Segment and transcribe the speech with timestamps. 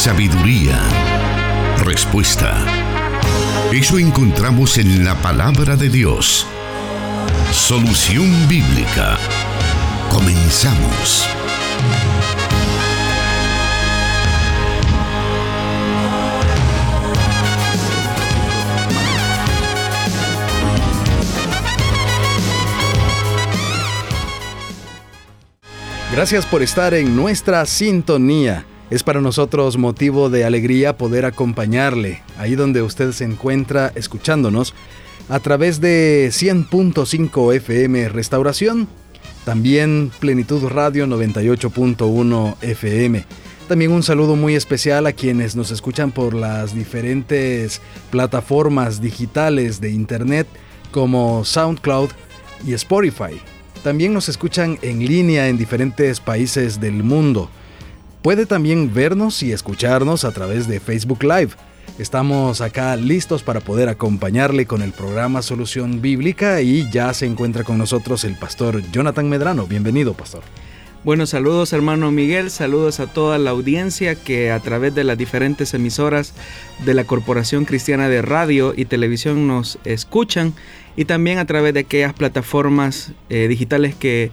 [0.00, 0.80] sabiduría,
[1.84, 2.56] respuesta.
[3.70, 6.46] Eso encontramos en la palabra de Dios.
[7.52, 9.18] Solución bíblica.
[10.10, 11.28] Comenzamos.
[26.10, 28.64] Gracias por estar en nuestra sintonía.
[28.90, 34.74] Es para nosotros motivo de alegría poder acompañarle ahí donde usted se encuentra escuchándonos
[35.28, 38.88] a través de 100.5 FM Restauración,
[39.44, 43.24] también Plenitud Radio 98.1 FM.
[43.68, 49.90] También un saludo muy especial a quienes nos escuchan por las diferentes plataformas digitales de
[49.90, 50.48] Internet
[50.90, 52.10] como SoundCloud
[52.66, 53.40] y Spotify.
[53.84, 57.48] También nos escuchan en línea en diferentes países del mundo.
[58.22, 61.52] Puede también vernos y escucharnos a través de Facebook Live.
[61.98, 67.64] Estamos acá listos para poder acompañarle con el programa Solución Bíblica y ya se encuentra
[67.64, 69.66] con nosotros el pastor Jonathan Medrano.
[69.66, 70.42] Bienvenido, pastor.
[71.02, 75.72] Bueno, saludos hermano Miguel, saludos a toda la audiencia que a través de las diferentes
[75.72, 76.34] emisoras
[76.84, 80.52] de la Corporación Cristiana de Radio y Televisión nos escuchan
[80.96, 84.30] y también a través de aquellas plataformas eh, digitales que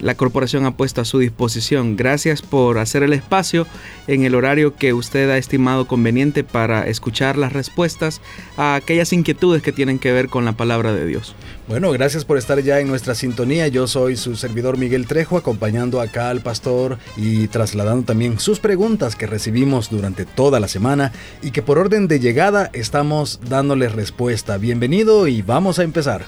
[0.00, 1.96] la corporación ha puesto a su disposición.
[1.96, 3.66] Gracias por hacer el espacio
[4.06, 8.20] en el horario que usted ha estimado conveniente para escuchar las respuestas
[8.56, 11.34] a aquellas inquietudes que tienen que ver con la palabra de Dios.
[11.68, 13.68] Bueno, gracias por estar ya en nuestra sintonía.
[13.68, 19.16] Yo soy su servidor Miguel Trejo, acompañando acá al pastor y trasladando también sus preguntas
[19.16, 24.56] que recibimos durante toda la semana y que por orden de llegada estamos dándole respuesta.
[24.56, 26.24] Bienvenido y vamos a empezar.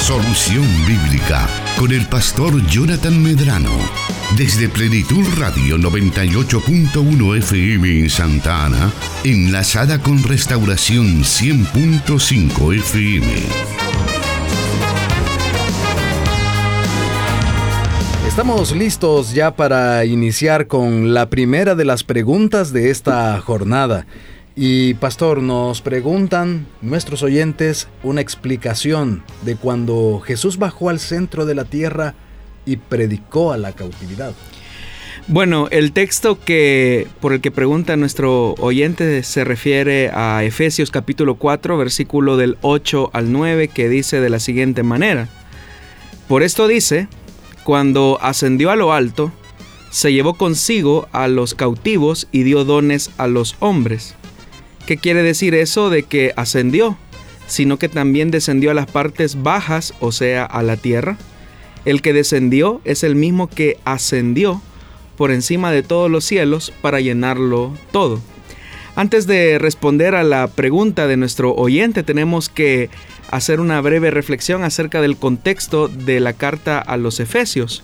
[0.00, 1.46] Solución Bíblica
[1.78, 3.70] con el pastor Jonathan Medrano.
[4.36, 8.90] Desde Plenitud Radio 98.1 FM en Santa Ana,
[9.24, 13.26] enlazada con Restauración 100.5 FM.
[18.26, 24.06] Estamos listos ya para iniciar con la primera de las preguntas de esta jornada.
[24.60, 31.54] Y pastor, nos preguntan nuestros oyentes una explicación de cuando Jesús bajó al centro de
[31.54, 32.16] la tierra
[32.66, 34.34] y predicó a la cautividad.
[35.28, 41.36] Bueno, el texto que por el que pregunta nuestro oyente se refiere a Efesios capítulo
[41.36, 45.28] 4, versículo del 8 al 9, que dice de la siguiente manera:
[46.26, 47.06] Por esto dice,
[47.62, 49.30] cuando ascendió a lo alto,
[49.90, 54.16] se llevó consigo a los cautivos y dio dones a los hombres.
[54.88, 56.96] ¿Qué quiere decir eso de que ascendió?
[57.46, 61.18] Sino que también descendió a las partes bajas, o sea, a la tierra.
[61.84, 64.62] El que descendió es el mismo que ascendió
[65.18, 68.18] por encima de todos los cielos para llenarlo todo.
[68.96, 72.88] Antes de responder a la pregunta de nuestro oyente, tenemos que
[73.30, 77.82] hacer una breve reflexión acerca del contexto de la carta a los Efesios.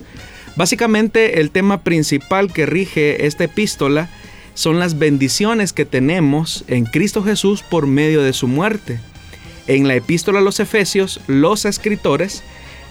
[0.56, 4.08] Básicamente el tema principal que rige esta epístola
[4.54, 9.00] son las bendiciones que tenemos en Cristo Jesús por medio de su muerte.
[9.66, 12.42] En la epístola a los Efesios, los escritores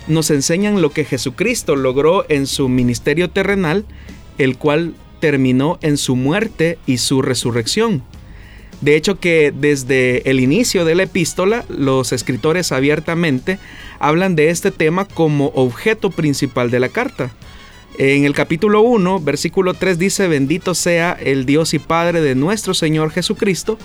[0.08, 3.86] nos enseñan lo que Jesucristo logró en su ministerio terrenal,
[4.38, 8.04] el cual terminó en su muerte y su resurrección.
[8.82, 13.58] De hecho que desde el inicio de la epístola, los escritores abiertamente
[14.00, 17.32] hablan de este tema como objeto principal de la carta.
[18.00, 22.74] En el capítulo 1, versículo 3 dice, bendito sea el Dios y Padre de nuestro
[22.74, 23.78] Señor Jesucristo,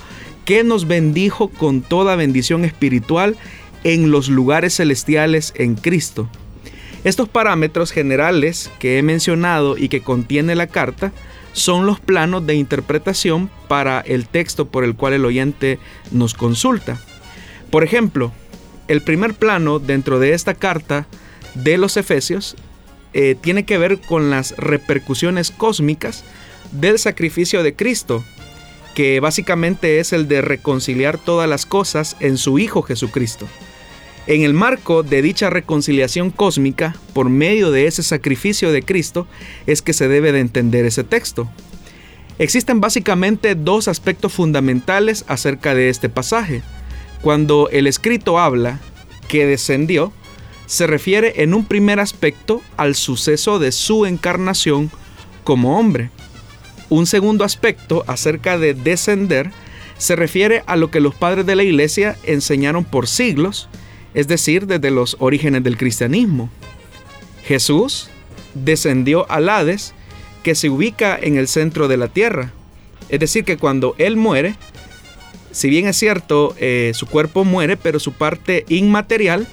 [0.45, 3.37] que nos bendijo con toda bendición espiritual
[3.83, 6.27] en los lugares celestiales en Cristo.
[7.03, 11.13] Estos parámetros generales que he mencionado y que contiene la carta
[11.53, 15.77] son los planos de interpretación para el texto por el cual el oyente
[16.11, 16.99] nos consulta.
[17.69, 18.31] Por ejemplo,
[18.87, 21.05] el primer plano dentro de esta carta
[21.53, 22.55] de los Efesios
[23.13, 26.23] eh, tiene que ver con las repercusiones cósmicas
[26.71, 28.23] del sacrificio de Cristo,
[28.95, 33.47] que básicamente es el de reconciliar todas las cosas en su Hijo Jesucristo.
[34.27, 39.27] En el marco de dicha reconciliación cósmica, por medio de ese sacrificio de Cristo,
[39.65, 41.49] es que se debe de entender ese texto.
[42.37, 46.61] Existen básicamente dos aspectos fundamentales acerca de este pasaje.
[47.21, 48.79] Cuando el escrito habla
[49.27, 50.13] que descendió,
[50.69, 54.91] se refiere en un primer aspecto al suceso de su encarnación
[55.43, 56.11] como hombre.
[56.89, 59.49] Un segundo aspecto acerca de descender
[59.97, 63.67] se refiere a lo que los padres de la iglesia enseñaron por siglos,
[64.13, 66.51] es decir, desde los orígenes del cristianismo.
[67.43, 68.11] Jesús
[68.53, 69.95] descendió al Hades
[70.43, 72.53] que se ubica en el centro de la tierra.
[73.09, 74.55] Es decir, que cuando Él muere,
[75.49, 79.47] si bien es cierto, eh, su cuerpo muere, pero su parte inmaterial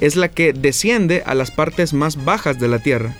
[0.00, 3.14] es la que desciende a las partes más bajas de la tierra.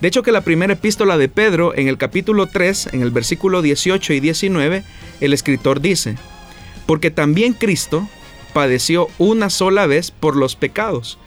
[0.00, 3.62] De hecho que la primera epístola de Pedro, en el capítulo 3, en el versículo
[3.62, 4.84] 18 y 19,
[5.20, 6.16] el escritor dice,
[6.86, 8.08] porque también Cristo
[8.52, 11.18] padeció una sola vez por los pecados,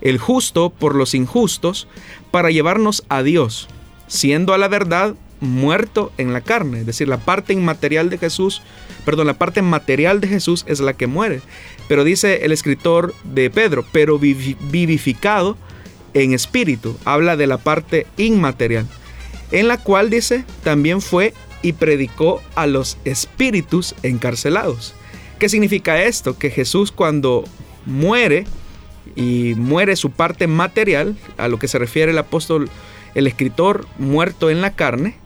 [0.00, 1.88] el justo por los injustos,
[2.30, 3.68] para llevarnos a Dios,
[4.06, 8.62] siendo a la verdad muerto en la carne, es decir, la parte inmaterial de Jesús,
[9.04, 11.40] perdón, la parte material de Jesús es la que muere.
[11.88, 15.56] Pero dice el escritor de Pedro, pero vivificado
[16.14, 18.86] en espíritu, habla de la parte inmaterial,
[19.52, 21.32] en la cual dice, también fue
[21.62, 24.94] y predicó a los espíritus encarcelados.
[25.38, 26.38] ¿Qué significa esto?
[26.38, 27.44] Que Jesús cuando
[27.86, 28.46] muere
[29.16, 32.68] y muere su parte material, a lo que se refiere el apóstol,
[33.14, 35.16] el escritor muerto en la carne,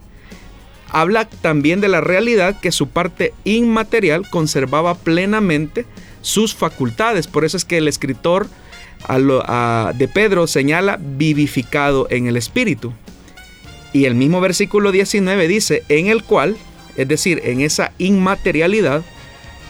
[0.93, 5.87] habla también de la realidad que su parte inmaterial conservaba plenamente
[6.21, 7.27] sus facultades.
[7.27, 8.47] Por eso es que el escritor
[9.09, 12.93] de Pedro señala vivificado en el espíritu.
[13.93, 16.57] Y el mismo versículo 19 dice, en el cual,
[16.97, 19.03] es decir, en esa inmaterialidad,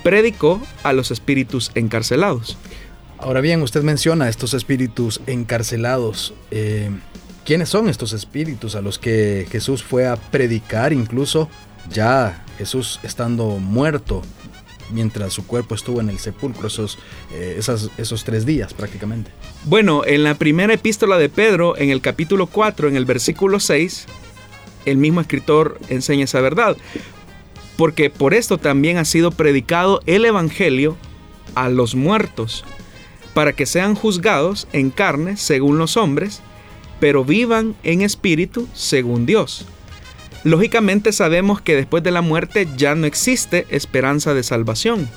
[0.03, 2.59] predicó a los espíritus encarcelados.
[3.19, 6.35] Ahora bien, usted menciona estos espíritus encarcelados.
[6.51, 6.91] Eh,
[7.45, 11.49] ¿Quiénes son estos espíritus a los que Jesús fue a predicar, incluso
[11.91, 14.23] ya Jesús estando muerto,
[14.91, 16.99] mientras su cuerpo estuvo en el sepulcro esos,
[17.33, 17.61] eh,
[17.97, 19.31] esos tres días prácticamente?
[19.65, 24.07] Bueno, en la primera epístola de Pedro, en el capítulo 4, en el versículo 6,
[24.85, 26.77] el mismo escritor enseña esa verdad
[27.77, 30.97] porque por esto también ha sido predicado el Evangelio
[31.55, 32.65] a los muertos,
[33.35, 36.43] para que sean juzgados en carne según los hombres,
[37.03, 39.67] pero vivan en espíritu según Dios.
[40.45, 45.09] Lógicamente sabemos que después de la muerte ya no existe esperanza de salvación.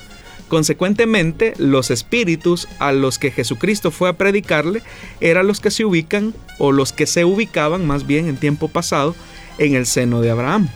[0.48, 4.82] Consecuentemente, los espíritus a los que Jesucristo fue a predicarle
[5.20, 9.14] eran los que se ubican, o los que se ubicaban más bien en tiempo pasado,
[9.58, 10.68] en el seno de Abraham.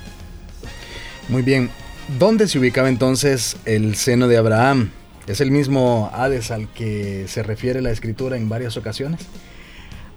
[1.28, 1.70] Muy bien.
[2.20, 4.92] ¿Dónde se ubicaba entonces el seno de Abraham?
[5.26, 9.22] ¿Es el mismo Hades al que se refiere la escritura en varias ocasiones?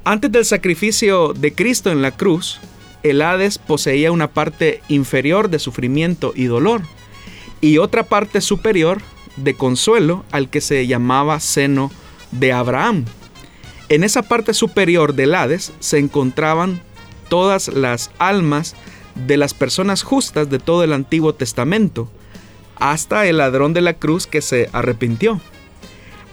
[0.06, 2.60] Antes del sacrificio de Cristo en la cruz,
[3.04, 6.82] el Hades poseía una parte inferior de sufrimiento y dolor
[7.62, 9.02] y otra parte superior
[9.38, 11.90] de consuelo al que se llamaba seno
[12.32, 13.06] de Abraham.
[13.88, 16.82] En esa parte superior del Hades se encontraban
[17.30, 18.76] todas las almas
[19.16, 22.10] de las personas justas de todo el Antiguo Testamento,
[22.76, 25.40] hasta el ladrón de la cruz que se arrepintió.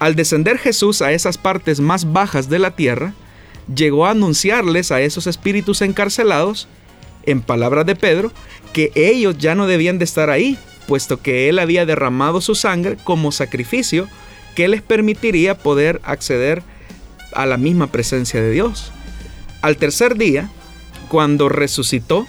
[0.01, 3.15] Al descender Jesús a esas partes más bajas de la tierra,
[3.75, 6.69] llegó a anunciarles a esos espíritus encarcelados,
[7.25, 8.33] en palabras de Pedro,
[8.73, 12.97] que ellos ya no debían de estar ahí, puesto que Él había derramado su sangre
[13.05, 14.09] como sacrificio
[14.55, 16.63] que les permitiría poder acceder
[17.33, 18.93] a la misma presencia de Dios.
[19.63, 20.51] Al tercer día,
[21.09, 22.27] cuando resucitó,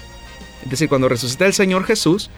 [0.63, 2.29] es decir, cuando resucita el Señor Jesús,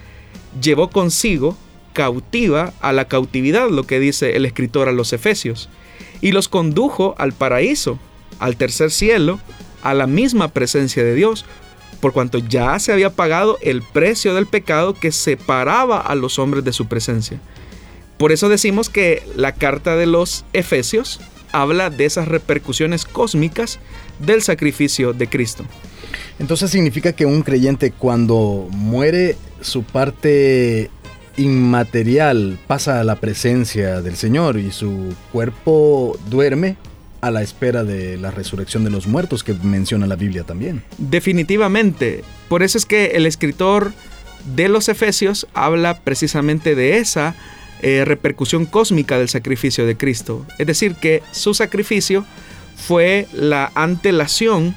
[0.61, 1.57] llevó consigo
[1.93, 5.69] cautiva a la cautividad, lo que dice el escritor a los Efesios,
[6.21, 7.99] y los condujo al paraíso,
[8.39, 9.39] al tercer cielo,
[9.81, 11.45] a la misma presencia de Dios,
[11.99, 16.63] por cuanto ya se había pagado el precio del pecado que separaba a los hombres
[16.63, 17.39] de su presencia.
[18.17, 21.19] Por eso decimos que la carta de los Efesios
[21.51, 23.79] habla de esas repercusiones cósmicas
[24.19, 25.63] del sacrificio de Cristo.
[26.39, 30.89] Entonces significa que un creyente cuando muere su parte
[31.37, 36.75] inmaterial pasa a la presencia del Señor y su cuerpo duerme
[37.23, 40.83] a la espera de la resurrección de los muertos que menciona la Biblia también.
[40.97, 42.21] Definitivamente.
[42.49, 43.93] Por eso es que el escritor
[44.53, 47.33] de los Efesios habla precisamente de esa
[47.81, 50.45] eh, repercusión cósmica del sacrificio de Cristo.
[50.57, 52.25] Es decir, que su sacrificio
[52.75, 54.75] fue la antelación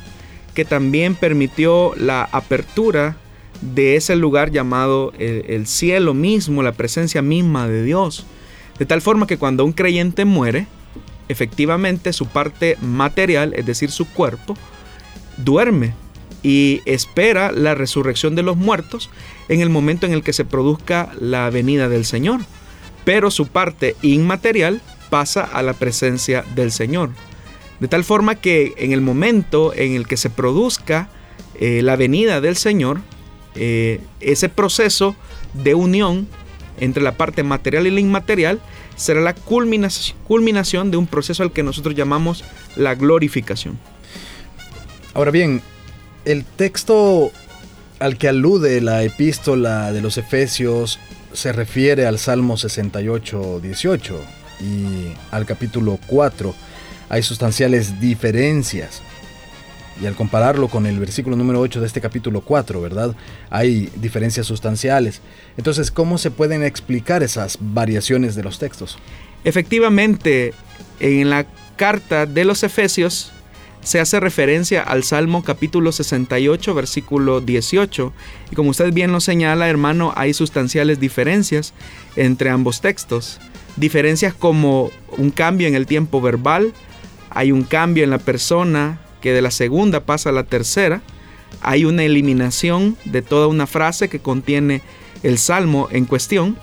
[0.55, 3.17] que también permitió la apertura
[3.61, 8.25] de ese lugar llamado el, cielo mismo, la presencia misma de Dios.
[8.79, 10.69] De tal forma que cuando un creyente muere,
[11.29, 14.57] efectivamente su parte material, es decir, su cuerpo,
[15.37, 15.95] duerme
[16.43, 19.11] y espera la resurrección de los muertos
[19.49, 22.41] en el momento en el que se produzca la venida del Señor.
[23.05, 24.81] Pero su parte inmaterial
[25.11, 27.11] pasa a la presencia del Señor.
[27.81, 31.09] De tal forma que en el momento en el que se produzca
[31.59, 33.01] eh, la venida del Señor,
[33.55, 35.15] eh, ese proceso
[35.53, 36.29] de unión
[36.79, 38.61] entre la parte material y la inmaterial
[38.97, 42.45] será la culminación, de un proceso al que nosotros llamamos
[42.77, 43.79] la glorificación.
[45.15, 45.63] Ahora bien,
[46.25, 47.31] el texto
[47.99, 50.99] al que alude la epístola de los Efesios
[51.33, 54.21] se refiere al Salmo 68, 18
[54.61, 56.55] y al capítulo 4.
[57.09, 59.03] Hay sustanciales diferencias.
[60.01, 63.15] Y al compararlo con el versículo número 8 de este capítulo 4, ¿verdad?
[63.51, 65.23] Hay diferencias sustanciales.
[65.57, 68.99] Entonces, ¿cómo se pueden explicar esas variaciones de los textos?
[69.45, 70.53] Efectivamente,
[71.01, 73.33] en la carta de los Efesios
[73.87, 78.13] se hace referencia al Salmo capítulo 68, versículo 18.
[78.51, 81.73] Y como usted bien lo señala, hermano, hay sustanciales diferencias
[82.17, 83.39] entre ambos textos.
[83.77, 86.73] Diferencias como un cambio en el tiempo verbal,
[87.31, 91.03] hay un cambio en la persona que de la segunda pasa a la tercera,
[91.61, 94.83] hay una eliminación de toda una frase que contiene
[95.25, 96.57] el salmo en cuestión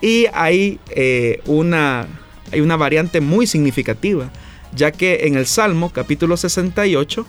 [0.00, 2.06] y hay, eh, una,
[2.50, 4.30] hay una variante muy significativa
[4.74, 7.26] ya que en el Salmo capítulo 68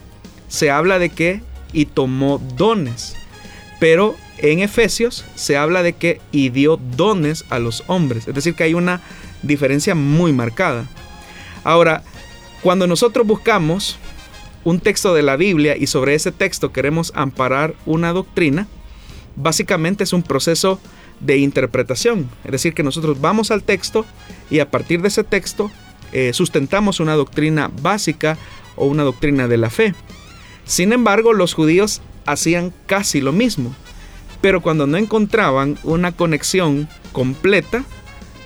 [0.48, 1.42] se habla de que
[1.74, 3.18] y tomó dones,
[3.82, 8.56] pero en Efesios se habla de que y dio dones a los hombres, es decir,
[8.56, 9.02] que hay una
[9.42, 10.88] diferencia muy marcada.
[11.66, 12.02] Ahora,
[12.62, 13.98] cuando nosotros buscamos
[14.64, 18.68] un texto de la Biblia y sobre ese texto queremos amparar una doctrina,
[19.36, 20.80] básicamente es un proceso
[21.20, 24.06] de interpretación, es decir, que nosotros vamos al texto
[24.50, 25.70] y a partir de ese texto
[26.12, 28.38] eh, sustentamos una doctrina básica
[28.76, 29.94] o una doctrina de la fe.
[30.66, 33.76] Sin embargo, los judíos hacían casi lo mismo,
[34.42, 37.84] pero cuando no encontraban una conexión completa,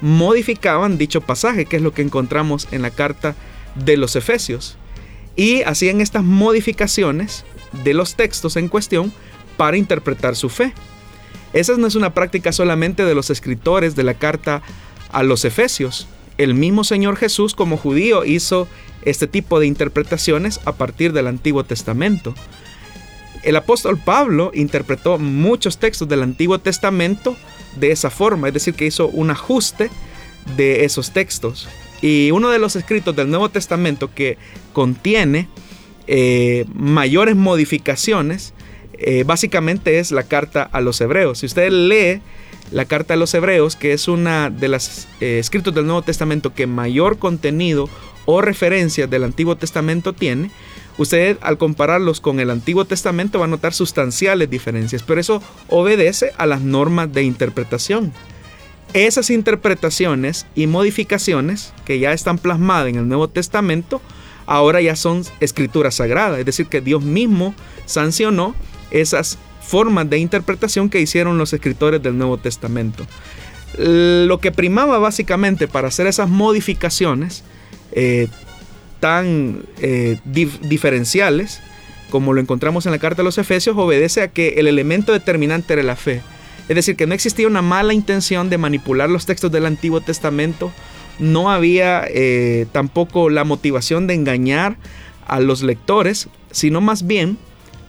[0.02, 3.36] modificaban dicho pasaje, que es lo que encontramos en la carta
[3.76, 4.78] de los Efesios,
[5.36, 7.46] y hacían estas modificaciones
[7.84, 9.12] de los textos en cuestión
[9.58, 10.74] para interpretar su fe.
[11.54, 14.62] Esa no es una práctica solamente de los escritores de la carta
[15.12, 18.68] a los Efesios, el mismo Señor Jesús como judío hizo
[19.04, 22.34] este tipo de interpretaciones a partir del Antiguo Testamento.
[23.44, 27.36] El apóstol Pablo interpretó muchos textos del Antiguo Testamento
[27.76, 29.90] de esa forma, es decir, que hizo un ajuste
[30.56, 31.68] de esos textos.
[32.04, 34.38] Y uno de los escritos del Nuevo Testamento que
[34.74, 35.48] contiene
[36.06, 38.54] eh, mayores modificaciones,
[38.96, 41.40] eh, básicamente es la carta a los hebreos.
[41.40, 42.22] Si usted lee
[42.72, 46.54] la carta a los hebreos, que es una de las eh, escritos del Nuevo Testamento
[46.54, 47.88] que mayor contenido
[48.26, 50.52] o referencias del Antiguo Testamento tiene,
[50.98, 56.32] usted al compararlos con el Antiguo Testamento va a notar sustanciales diferencias, pero eso obedece
[56.38, 58.12] a las normas de interpretación.
[58.94, 64.02] Esas interpretaciones y modificaciones que ya están plasmadas en el Nuevo Testamento,
[64.46, 68.56] ahora ya son escrituras sagradas, es decir, que Dios mismo sancionó
[68.92, 73.06] esas formas de interpretación que hicieron los escritores del Nuevo Testamento.
[73.78, 77.44] Lo que primaba básicamente para hacer esas modificaciones
[77.94, 78.28] eh,
[79.00, 81.62] tan eh, diferenciales
[82.14, 85.74] como lo encontramos en la carta de los Efesios, obedece a que el elemento determinante
[85.74, 86.22] era la fe.
[86.70, 90.72] Es decir, que no existía una mala intención de manipular los textos del Antiguo Testamento,
[91.20, 94.78] no había eh, tampoco la motivación de engañar
[95.28, 97.38] a los lectores, sino más bien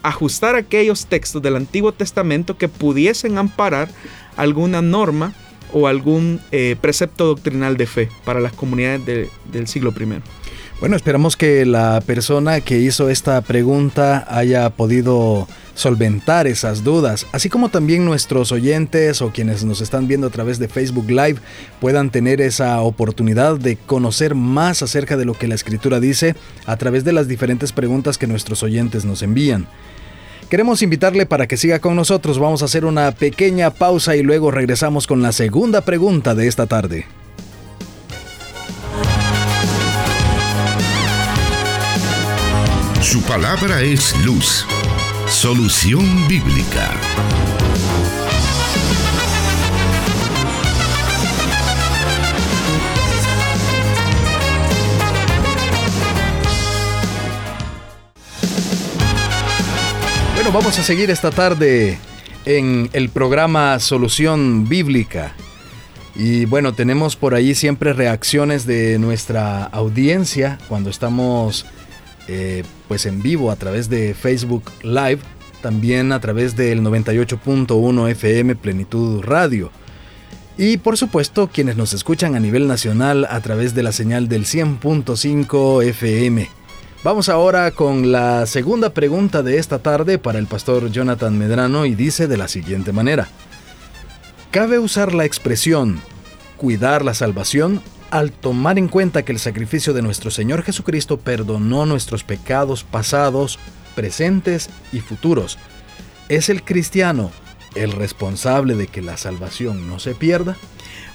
[0.03, 3.89] ajustar aquellos textos del Antiguo Testamento que pudiesen amparar
[4.37, 5.33] alguna norma
[5.73, 10.44] o algún eh, precepto doctrinal de fe para las comunidades del siglo I.
[10.85, 17.49] Bueno, esperamos que la persona que hizo esta pregunta haya podido solventar esas dudas, así
[17.49, 21.37] como también nuestros oyentes o quienes nos están viendo a través de Facebook Live
[21.81, 26.35] puedan tener esa oportunidad de conocer más acerca de lo que la escritura dice
[26.67, 29.67] a través de las diferentes preguntas que nuestros oyentes nos envían.
[30.51, 32.39] Queremos invitarle para que siga con nosotros.
[32.39, 36.67] Vamos a hacer una pequeña pausa y luego regresamos con la segunda pregunta de esta
[36.67, 37.07] tarde.
[43.05, 44.65] Su palabra es luz.
[45.29, 46.91] Solución bíblica.
[60.35, 61.99] Bueno, vamos a seguir esta tarde
[62.47, 65.35] en el programa Solución Bíblica.
[66.17, 71.67] Y bueno, tenemos por ahí siempre reacciones de nuestra audiencia cuando estamos
[72.29, 75.19] eh, pues en vivo a través de Facebook Live,
[75.63, 79.71] también a través del 98.1 FM Plenitud Radio.
[80.57, 84.45] Y por supuesto quienes nos escuchan a nivel nacional a través de la señal del
[84.45, 86.49] 100.5 FM.
[87.03, 91.95] Vamos ahora con la segunda pregunta de esta tarde para el pastor Jonathan Medrano y
[91.95, 93.29] dice de la siguiente manera.
[94.51, 96.01] ¿Cabe usar la expresión
[96.57, 97.83] cuidar la salvación
[98.15, 103.59] al tomar en cuenta que el sacrificio de nuestro Señor Jesucristo perdonó nuestros pecados pasados,
[103.97, 105.59] presentes y futuros,
[106.29, 107.33] ¿Es el cristiano
[107.75, 110.57] el responsable de que la salvación no se pierda?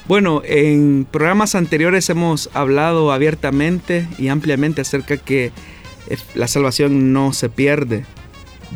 [0.09, 5.53] Bueno, en programas anteriores hemos hablado abiertamente y ampliamente acerca que
[6.09, 8.03] eh, la salvación no se pierde,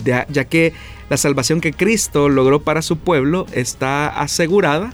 [0.06, 0.72] ya que
[1.10, 4.94] la salvación que Cristo logró para su pueblo está asegurada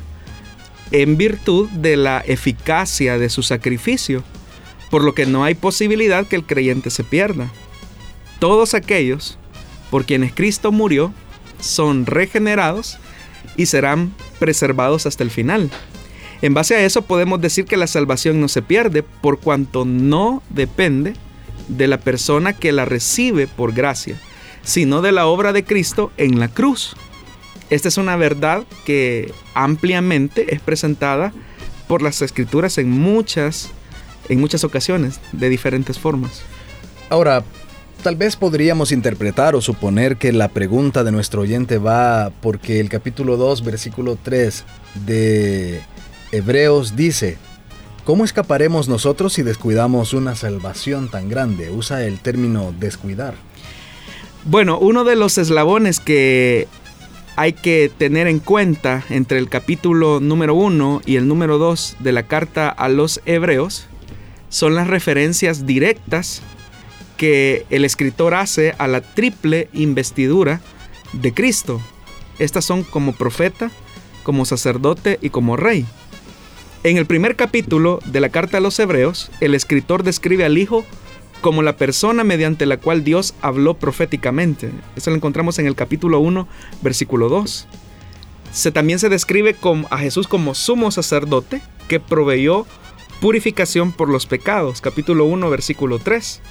[0.91, 4.23] en virtud de la eficacia de su sacrificio,
[4.89, 7.51] por lo que no hay posibilidad que el creyente se pierda.
[8.39, 9.37] Todos aquellos
[9.91, 11.13] por quienes Cristo murió
[11.59, 12.97] son regenerados
[13.57, 15.69] y serán preservados hasta el final.
[16.41, 20.41] En base a eso podemos decir que la salvación no se pierde por cuanto no
[20.49, 21.13] depende
[21.67, 24.19] de la persona que la recibe por gracia,
[24.63, 26.95] sino de la obra de Cristo en la cruz.
[27.69, 31.31] Esta es una verdad que ampliamente es presentada
[31.87, 33.69] por las escrituras en muchas,
[34.27, 36.41] en muchas ocasiones, de diferentes formas.
[37.09, 37.43] Ahora,
[38.03, 42.89] tal vez podríamos interpretar o suponer que la pregunta de nuestro oyente va porque el
[42.89, 44.63] capítulo 2, versículo 3
[45.05, 45.81] de
[46.31, 47.37] Hebreos dice,
[48.03, 51.69] ¿cómo escaparemos nosotros si descuidamos una salvación tan grande?
[51.69, 53.35] Usa el término descuidar.
[54.45, 56.67] Bueno, uno de los eslabones que
[57.39, 62.11] hay que tener en cuenta entre el capítulo número 1 y el número 2 de
[62.11, 63.85] la carta a los hebreos
[64.49, 66.41] son las referencias directas
[67.15, 70.59] que el escritor hace a la triple investidura
[71.13, 71.79] de Cristo.
[72.39, 73.71] Estas son como profeta,
[74.23, 75.85] como sacerdote y como rey.
[76.83, 80.83] En el primer capítulo de la carta a los hebreos, el escritor describe al Hijo
[81.41, 84.71] como la persona mediante la cual Dios habló proféticamente.
[84.95, 86.47] Eso lo encontramos en el capítulo 1,
[86.81, 87.67] versículo 2.
[88.51, 89.55] Se, también se describe
[89.89, 92.65] a Jesús como sumo sacerdote que proveyó
[93.21, 96.41] purificación por los pecados, capítulo 1, versículo 3.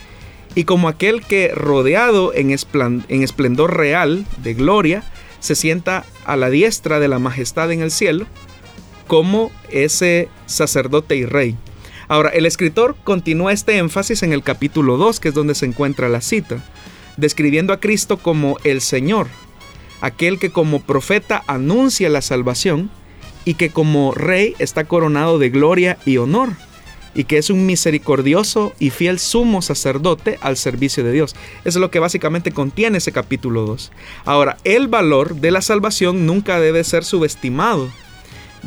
[0.55, 5.05] Y como aquel que rodeado en, en esplendor real de gloria,
[5.41, 8.27] se sienta a la diestra de la majestad en el cielo,
[9.07, 11.57] como ese sacerdote y rey.
[12.09, 16.09] Ahora, el escritor continúa este énfasis en el capítulo 2, que es donde se encuentra
[16.09, 16.65] la cita,
[17.19, 19.27] describiendo a Cristo como el Señor,
[20.01, 22.91] aquel que como profeta anuncia la salvación
[23.45, 26.51] y que como rey está coronado de gloria y honor,
[27.15, 31.37] y que es un misericordioso y fiel sumo sacerdote al servicio de Dios.
[31.67, 33.93] Es lo que básicamente contiene ese capítulo 2.
[34.25, 37.91] Ahora, el valor de la salvación nunca debe ser subestimado,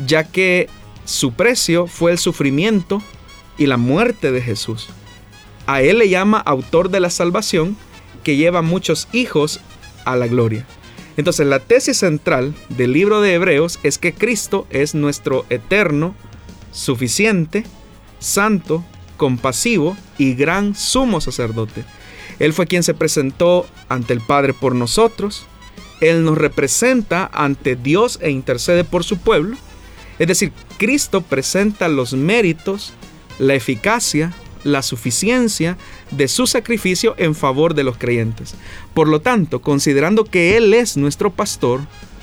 [0.06, 0.68] ya que
[1.04, 3.02] su precio fue el sufrimiento,
[3.58, 4.88] y la muerte de Jesús.
[5.66, 7.76] A Él le llama autor de la salvación
[8.22, 9.60] que lleva muchos hijos
[10.04, 10.66] a la gloria.
[11.16, 16.14] Entonces la tesis central del libro de Hebreos es que Cristo es nuestro eterno,
[16.72, 17.64] suficiente,
[18.18, 18.84] santo,
[19.16, 21.84] compasivo y gran sumo sacerdote.
[22.38, 25.44] Él fue quien se presentó ante el Padre por nosotros.
[26.00, 29.56] Él nos representa ante Dios e intercede por su pueblo.
[30.18, 32.94] Es decir, Cristo presenta los méritos
[33.42, 35.76] la eficacia, la suficiencia
[36.12, 38.54] de su sacrificio en favor de los creyentes.
[38.94, 41.80] Por lo tanto, considerando que Él es nuestro pastor,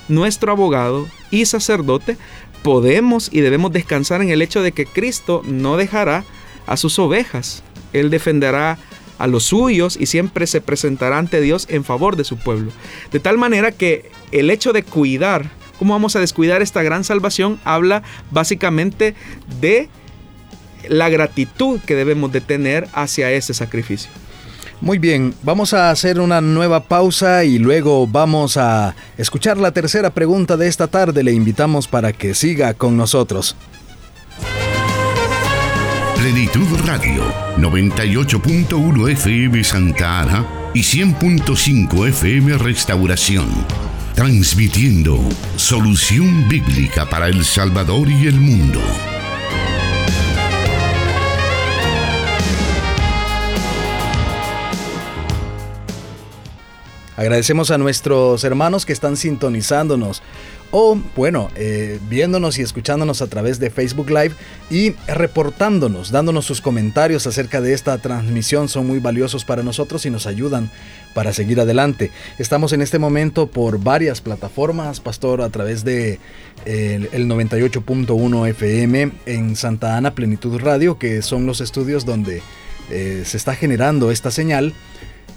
[0.07, 2.15] nuestro abogado y sacerdote,
[2.63, 6.23] podemos y debemos descansar en el hecho de que Cristo no dejará
[6.67, 7.63] a sus ovejas.
[7.91, 8.77] Él defenderá
[9.17, 12.71] a los suyos y siempre se presentará ante Dios en favor de su pueblo.
[13.11, 17.59] De tal manera que el hecho de cuidar, ¿cómo vamos a descuidar esta gran salvación?
[17.65, 19.15] Habla básicamente
[19.59, 19.89] de
[20.87, 24.09] la gratitud que debemos de tener hacia ese sacrificio.
[24.81, 30.09] Muy bien, vamos a hacer una nueva pausa y luego vamos a escuchar la tercera
[30.09, 31.21] pregunta de esta tarde.
[31.21, 33.57] Le invitamos para que siga con nosotros.
[36.15, 37.23] Plenitud Radio,
[37.57, 43.47] 98.1 FM Santa Ana y 100.5 FM Restauración.
[44.15, 45.19] Transmitiendo
[45.57, 48.79] solución bíblica para El Salvador y el mundo.
[57.19, 60.23] Agradecemos a nuestros hermanos que están sintonizándonos
[60.71, 64.31] o, bueno, eh, viéndonos y escuchándonos a través de Facebook Live
[64.69, 68.69] y reportándonos, dándonos sus comentarios acerca de esta transmisión.
[68.69, 70.71] Son muy valiosos para nosotros y nos ayudan
[71.13, 72.09] para seguir adelante.
[72.37, 76.19] Estamos en este momento por varias plataformas, Pastor, a través de
[76.63, 82.41] el, 98.1 FM en Santa Ana Plenitud Radio, que son los estudios donde
[82.89, 84.73] eh, se está generando esta señal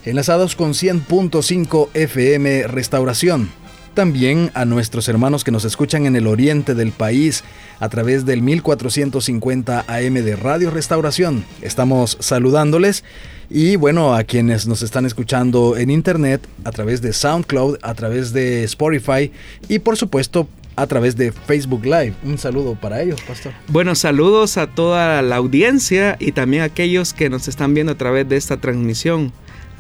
[0.05, 3.51] enlazados con 100.5 FM Restauración.
[3.95, 7.45] también a nuestros hermanos que nos escuchan en el oriente del país
[7.79, 11.45] a través del 1450 AM de Radio Restauración.
[11.61, 13.05] Estamos saludándoles
[13.51, 18.33] y bueno, a quienes nos están escuchando en internet a través de SoundCloud, a través
[18.33, 19.31] de Spotify
[19.69, 22.15] y por supuesto a través de Facebook Live.
[22.25, 23.53] Un saludo para ellos, pastor.
[23.69, 27.99] Bueno, saludos a toda la audiencia y también a aquellos que nos están viendo a
[27.99, 29.33] través de esta transmisión,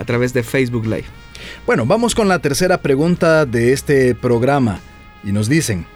[0.03, 1.07] a través de Facebook Live.
[1.65, 4.81] Bueno, vamos con la tercera pregunta de este programa.
[5.25, 5.87] Y nos dicen,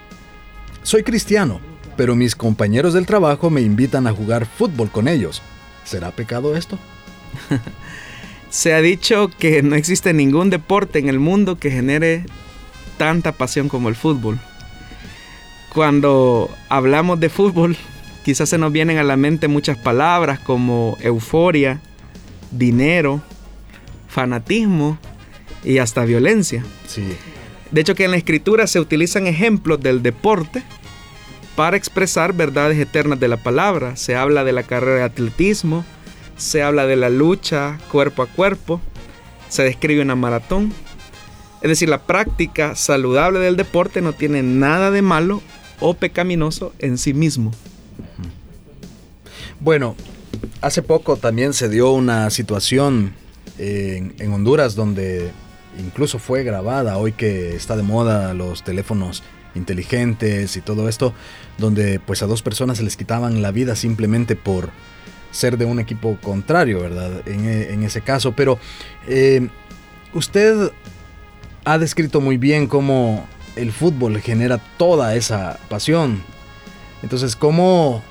[0.83, 1.61] soy cristiano,
[1.97, 5.43] pero mis compañeros del trabajo me invitan a jugar fútbol con ellos.
[5.85, 6.79] ¿Será pecado esto?
[8.51, 12.25] Se ha dicho que no existe ningún deporte en el mundo que genere
[12.97, 14.39] tanta pasión como el fútbol.
[15.75, 17.77] Cuando hablamos de fútbol,
[18.25, 21.81] quizás se nos vienen a la mente muchas palabras como euforia,
[22.53, 23.21] dinero,
[24.17, 24.99] fanatismo
[25.63, 26.65] y hasta violencia.
[26.87, 27.05] Sí.
[27.71, 30.63] De hecho que en la escritura se utilizan ejemplos del deporte
[31.55, 33.95] para expresar verdades eternas de la palabra.
[33.97, 35.85] Se habla de la carrera de atletismo,
[36.39, 38.81] se habla de la lucha cuerpo a cuerpo,
[39.51, 40.73] se describe una maratón.
[41.61, 45.43] Es decir, la práctica saludable del deporte no tiene nada de malo
[45.79, 47.53] o pecaminoso en sí mismo.
[49.61, 49.95] Bueno,
[50.63, 53.13] hace poco también se dio una situación
[53.59, 55.31] en, Honduras donde
[55.79, 59.23] incluso fue grabada, hoy que está de moda los teléfonos
[59.55, 61.15] inteligentes y todo esto,
[61.59, 64.71] donde pues a dos personas se les quitaban la vida simplemente por
[65.31, 67.27] ser de un equipo contrario, ¿verdad?
[67.27, 68.59] En, ese caso, pero
[69.07, 69.49] eh,
[70.15, 70.73] usted
[71.65, 76.23] ha descrito muy bien cómo el fútbol genera toda esa pasión.
[77.03, 78.03] Entonces, ¿cómo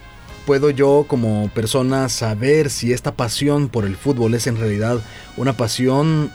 [0.45, 4.99] puedo yo como persona saber si esta pasión por el fútbol es en realidad
[5.38, 6.31] una pasión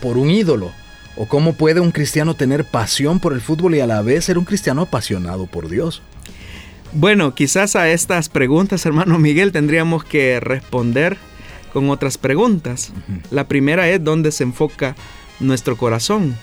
[0.00, 0.72] por, un ídolo?
[1.16, 4.38] ¿O cómo puede un cristiano tener pasión por el fútbol y a la vez ser
[4.38, 6.02] un cristiano apasionado por Dios?
[6.92, 11.18] Bueno, quizás a estas preguntas, hermano Miguel, tendríamos que responder
[11.72, 12.92] con otras preguntas.
[13.30, 14.96] La primera es dónde se enfoca
[15.40, 16.36] nuestro corazón.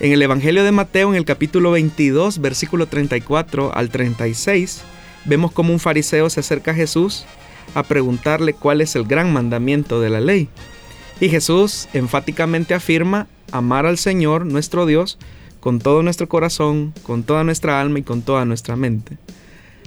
[0.00, 4.82] En el Evangelio de Mateo, en el capítulo 22, versículo 34 al 36,
[5.24, 7.24] vemos cómo un fariseo se acerca a Jesús
[7.74, 10.48] a preguntarle cuál es el gran mandamiento de la ley.
[11.20, 15.18] Y Jesús enfáticamente afirma amar al Señor, nuestro Dios,
[15.60, 19.16] con todo nuestro corazón, con toda nuestra alma y con toda nuestra mente.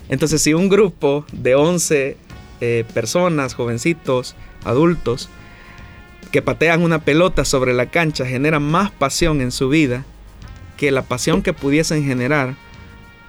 [0.09, 2.17] Entonces, si un grupo de 11
[2.61, 5.29] eh, personas, jovencitos, adultos,
[6.31, 10.03] que patean una pelota sobre la cancha generan más pasión en su vida
[10.75, 12.55] que la pasión que pudiesen generar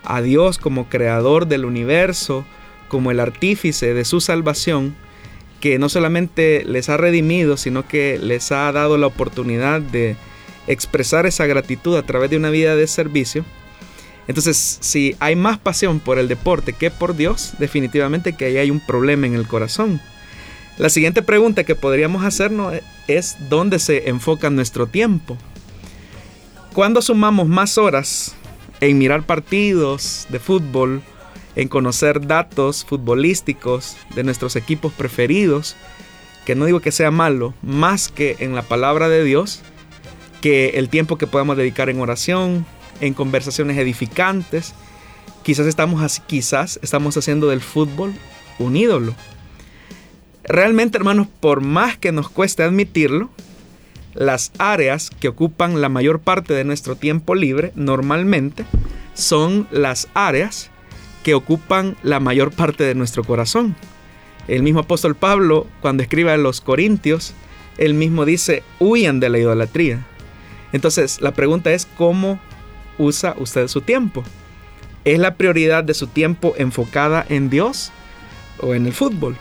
[0.04, 2.44] a Dios como creador del universo,
[2.88, 4.94] como el artífice de su salvación,
[5.60, 10.16] que no solamente les ha redimido, sino que les ha dado la oportunidad de
[10.66, 13.44] expresar esa gratitud a través de una vida de servicio.
[14.28, 18.70] Entonces, si hay más pasión por el deporte que por Dios, definitivamente que ahí hay
[18.70, 20.00] un problema en el corazón.
[20.76, 22.74] La siguiente pregunta que podríamos hacernos
[23.08, 25.36] es dónde se enfoca nuestro tiempo.
[26.74, 28.36] ¿Cuándo sumamos más horas
[28.80, 31.02] en mirar partidos de fútbol,
[31.56, 35.76] en conocer datos futbolísticos de nuestros equipos preferidos,
[36.44, 39.60] que no digo que sea malo, más que en la palabra de Dios,
[40.40, 42.64] que el tiempo que podamos dedicar en oración,
[43.00, 44.74] en conversaciones edificantes,
[45.42, 48.14] quizás estamos así, quizás estamos haciendo del fútbol
[48.58, 49.14] un ídolo.
[50.44, 53.30] Realmente, hermanos, por más que nos cueste admitirlo,
[54.18, 58.64] las áreas que ocupan la mayor parte de nuestro tiempo libre normalmente
[59.14, 60.70] son las áreas
[61.22, 63.76] que ocupan la mayor parte de nuestro corazón.
[64.48, 67.32] El mismo apóstol Pablo, cuando escribe a los Corintios,
[67.76, 70.04] él mismo dice, huyan de la idolatría.
[70.72, 72.40] Entonces, la pregunta es, ¿cómo
[72.98, 74.24] usa usted su tiempo?
[75.04, 77.92] ¿Es la prioridad de su tiempo enfocada en Dios
[78.60, 79.36] o en el fútbol?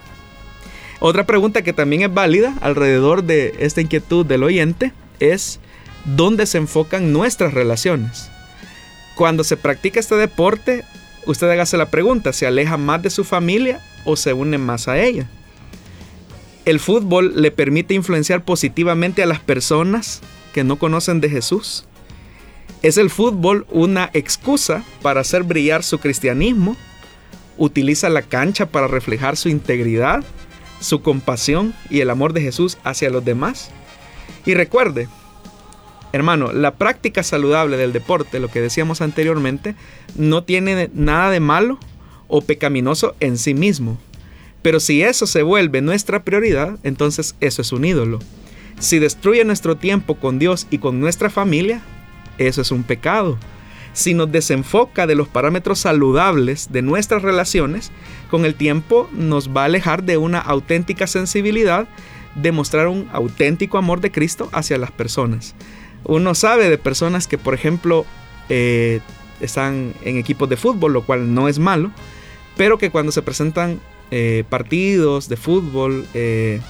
[1.00, 5.60] Otra pregunta que también es válida alrededor de esta inquietud del oyente es,
[6.06, 8.30] ¿dónde se enfocan nuestras relaciones?
[9.16, 10.84] Cuando se practica este deporte,
[11.26, 15.00] usted hágase la pregunta, ¿se aleja más de su familia o se une más a
[15.00, 15.30] ella?
[16.66, 20.22] El fútbol le permite influenciar positivamente a las personas
[20.54, 21.86] que no conocen de Jesús.
[22.82, 26.76] ¿Es el fútbol una excusa para hacer brillar su cristianismo?
[27.58, 30.24] ¿Utiliza la cancha para reflejar su integridad,
[30.80, 33.72] su compasión y el amor de Jesús hacia los demás?
[34.46, 35.08] Y recuerde,
[36.14, 39.76] Hermano, la práctica saludable del deporte, lo que decíamos anteriormente,
[40.16, 41.80] no tiene nada de malo
[42.28, 43.98] o pecaminoso en sí mismo.
[44.62, 48.20] Pero si eso se vuelve nuestra prioridad, entonces eso es un ídolo.
[48.80, 51.82] Si destruye nuestro tiempo con Dios y con nuestra familia,
[52.38, 53.38] eso es un pecado.
[53.98, 57.92] Si nos desenfoca de los parámetros saludables de nuestras relaciones,
[58.30, 61.88] con el tiempo nos va a alejar de una auténtica sensibilidad,
[62.36, 65.56] de mostrar un auténtico amor de Cristo hacia las personas.
[66.04, 68.06] Uno sabe de personas que, por ejemplo,
[68.50, 69.00] eh,
[69.42, 71.90] están en equipos de fútbol, lo cual no es malo,
[72.56, 73.80] pero que cuando se presentan
[74.12, 76.62] eh, partidos de fútbol, eh,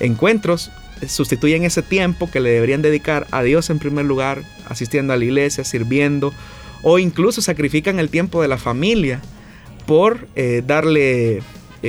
[0.00, 0.70] encuentros,
[1.06, 5.24] sustituyen ese tiempo que le deberían dedicar a Dios en primer lugar, asistiendo a la
[5.26, 6.32] iglesia, sirviendo,
[6.82, 9.20] o incluso sacrifican el tiempo de la familia
[9.86, 11.42] por eh, darle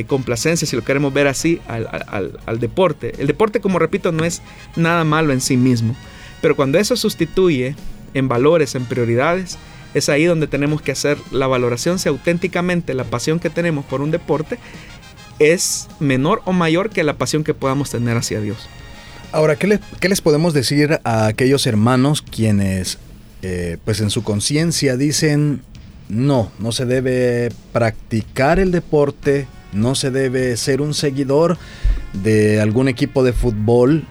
[0.07, 3.13] complacencia, si lo queremos ver así, al deporte.
[3.19, 4.41] El deporte, como repito, no es
[4.75, 5.95] nada malo en sí mismo,
[6.41, 7.75] pero cuando eso sustituye
[8.15, 9.59] en valores, en prioridades,
[9.93, 14.01] es ahí donde tenemos que hacer la valoración si auténticamente la pasión que tenemos por
[14.01, 14.57] un deporte
[15.39, 18.67] es menor o mayor que la pasión que podamos tener hacia Dios.
[19.31, 22.99] Ahora, ¿qué, les podemos decir a aquellos hermanos quienes,
[23.43, 25.61] eh, pues en su conciencia dicen,
[26.07, 31.57] no, no se debe practicar el deporte, no se debe ser un seguidor
[32.13, 34.05] de algún equipo de fútbol,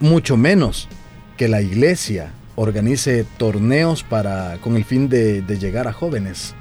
[0.00, 0.88] mucho menos
[1.36, 6.54] que la iglesia organice torneos para con el fin de, llegar a jóvenes.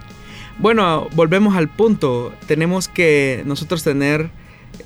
[0.60, 2.34] Bueno, volvemos al punto.
[2.46, 4.32] Tenemos que nosotros tener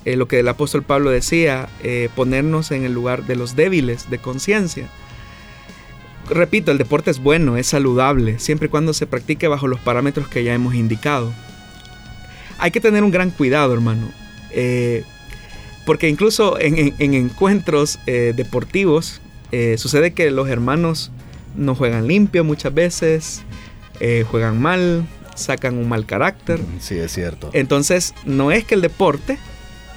[0.04, 4.10] eh, lo que el apóstol Pablo decía, eh, ponernos en el lugar de los débiles
[4.10, 4.88] de conciencia.
[6.28, 10.28] Repito, el deporte es bueno, es saludable, siempre y cuando se practique bajo los parámetros
[10.28, 11.32] que ya hemos indicado.
[12.58, 14.08] Hay que tener un gran cuidado, hermano.
[14.50, 15.04] Eh,
[15.84, 19.20] porque incluso en, encuentros deportivos
[19.52, 21.12] eh, sucede que los hermanos
[21.54, 23.42] no juegan limpio muchas veces,
[24.00, 26.60] eh, juegan mal, sacan un mal carácter.
[26.80, 27.50] Sí, es cierto.
[27.52, 29.38] Entonces, no es que el deporte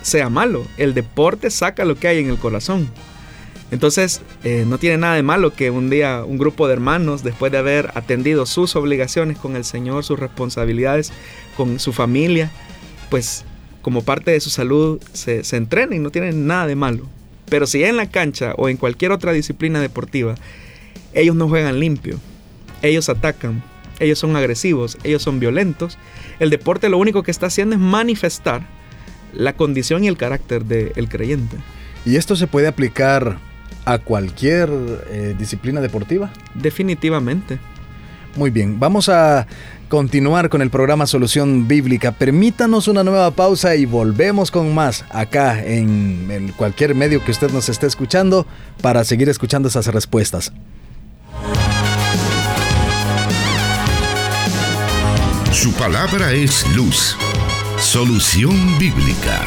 [0.01, 2.89] sea malo, el deporte saca lo que hay en el corazón.
[3.71, 7.51] Entonces, eh, no tiene nada de malo que un día un grupo de hermanos, después
[7.51, 11.11] de haber atendido sus obligaciones con el Señor, sus responsabilidades
[11.55, 12.51] con su familia,
[13.09, 13.45] pues
[13.81, 17.05] como parte de su salud se, se entrenen, no tiene nada de malo.
[17.47, 20.35] Pero si en la cancha o en cualquier otra disciplina deportiva,
[21.13, 22.19] ellos no juegan limpio,
[22.81, 23.63] ellos atacan,
[23.99, 25.97] ellos son agresivos, ellos son violentos,
[26.39, 28.65] el deporte lo único que está haciendo es manifestar
[29.33, 31.57] la condición y el carácter del creyente.
[32.05, 33.39] ¿Y esto se puede aplicar
[33.85, 34.69] a cualquier
[35.09, 36.31] eh, disciplina deportiva?
[36.53, 37.59] Definitivamente.
[38.35, 39.47] Muy bien, vamos a
[39.89, 42.11] continuar con el programa Solución Bíblica.
[42.11, 47.67] Permítanos una nueva pausa y volvemos con más acá en, cualquier medio que usted nos
[47.69, 48.45] esté escuchando
[48.81, 50.53] para seguir escuchando esas respuestas.
[55.51, 57.17] Su palabra es luz.
[57.79, 59.41] Solución Bíblica.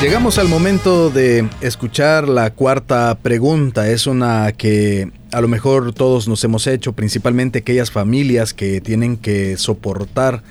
[0.00, 3.90] Llegamos al momento de escuchar la cuarta pregunta.
[3.90, 9.18] Es una que a lo mejor todos nos hemos hecho, principalmente aquellas familias que tienen
[9.18, 10.42] que soportar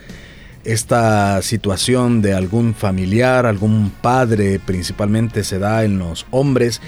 [0.65, 6.79] esta situación de algún familiar, algún padre, principalmente se da en los hombres.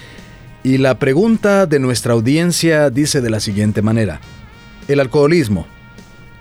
[0.62, 4.20] Y la pregunta de nuestra audiencia dice de la siguiente manera.
[4.86, 5.66] ¿El alcoholismo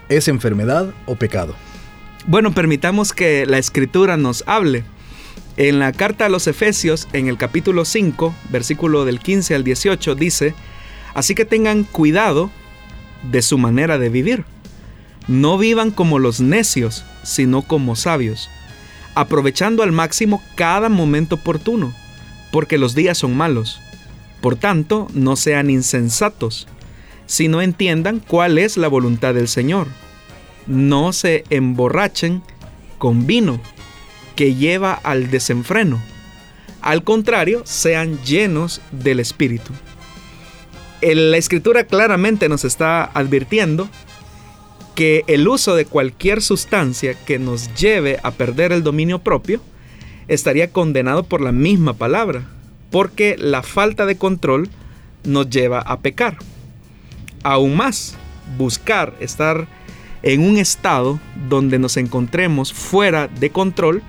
[0.08, 1.56] es enfermedad o pecado?
[2.28, 4.84] Bueno, permitamos que la escritura nos hable.
[5.58, 10.16] En la carta a los Efesios, en el capítulo 5, versículo del 15 al 18,
[10.16, 10.54] dice,
[11.14, 12.50] Así que tengan cuidado
[13.30, 14.46] de su manera de vivir.
[15.28, 18.50] No vivan como los necios, sino como sabios,
[19.14, 21.94] aprovechando al máximo cada momento oportuno,
[22.52, 23.82] porque los días son malos.
[24.40, 26.68] Por tanto, no sean insensatos,
[27.26, 29.88] sino entiendan cuál es la voluntad del Señor.
[30.66, 32.42] No se emborrachen
[32.98, 33.60] con vino
[34.36, 36.02] que lleva al desenfreno.
[36.82, 39.72] Al contrario, sean llenos del Espíritu.
[41.02, 43.90] La escritura claramente nos está advirtiendo
[44.96, 49.62] que el uso de cualquier sustancia que nos lleve a perder el dominio propio
[50.28, 52.48] estaría condenado por la misma palabra,
[52.90, 54.70] porque la falta de control
[55.24, 56.38] nos lleva a pecar.
[57.44, 58.16] Aún más,
[58.58, 59.68] buscar estar
[60.24, 64.04] en un estado donde nos encontremos fuera de control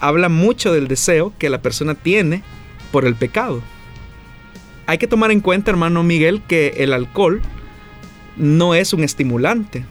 [0.00, 2.42] habla mucho del deseo que la persona tiene
[2.90, 3.62] por el pecado.
[4.86, 7.40] Hay que tomar en cuenta, hermano Miguel, que el alcohol
[8.36, 9.84] no es un estimulante,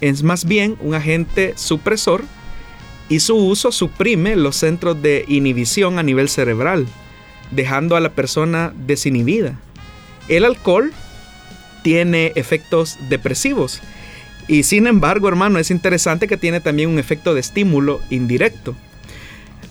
[0.00, 2.24] es más bien un agente supresor
[3.08, 6.86] y su uso suprime los centros de inhibición a nivel cerebral,
[7.50, 9.58] dejando a la persona desinhibida.
[10.28, 10.92] El alcohol
[11.82, 13.80] tiene efectos depresivos
[14.48, 18.76] y sin embargo, hermano, es interesante que tiene también un efecto de estímulo indirecto.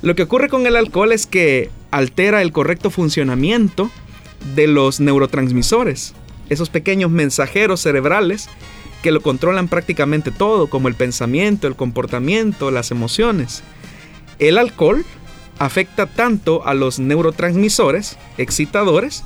[0.05, 3.89] Lo que ocurre con el alcohol es que altera el correcto funcionamiento
[4.53, 6.13] de los neurotransmisores,
[6.47, 8.47] esos pequeños mensajeros cerebrales
[9.01, 13.63] que lo controlan prácticamente todo, como el pensamiento, el comportamiento, las emociones.
[14.37, 15.03] El alcohol
[15.57, 19.23] afecta tanto a los neurotransmisores excitadores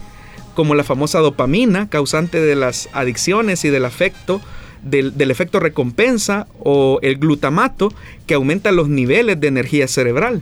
[0.55, 4.39] como la famosa dopamina, causante de las adicciones y del afecto
[4.81, 7.91] del, efecto recompensa o el glutamato
[8.25, 10.41] que aumenta los niveles de energía cerebral,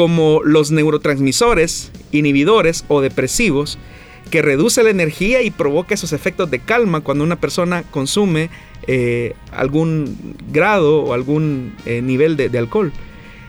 [0.00, 3.76] como los neurotransmisores, inhibidores o depresivos
[4.30, 8.48] que reduce la energía y provoca esos efectos de calma cuando una persona consume
[8.86, 12.92] eh, algún grado o algún eh, nivel de, de alcohol.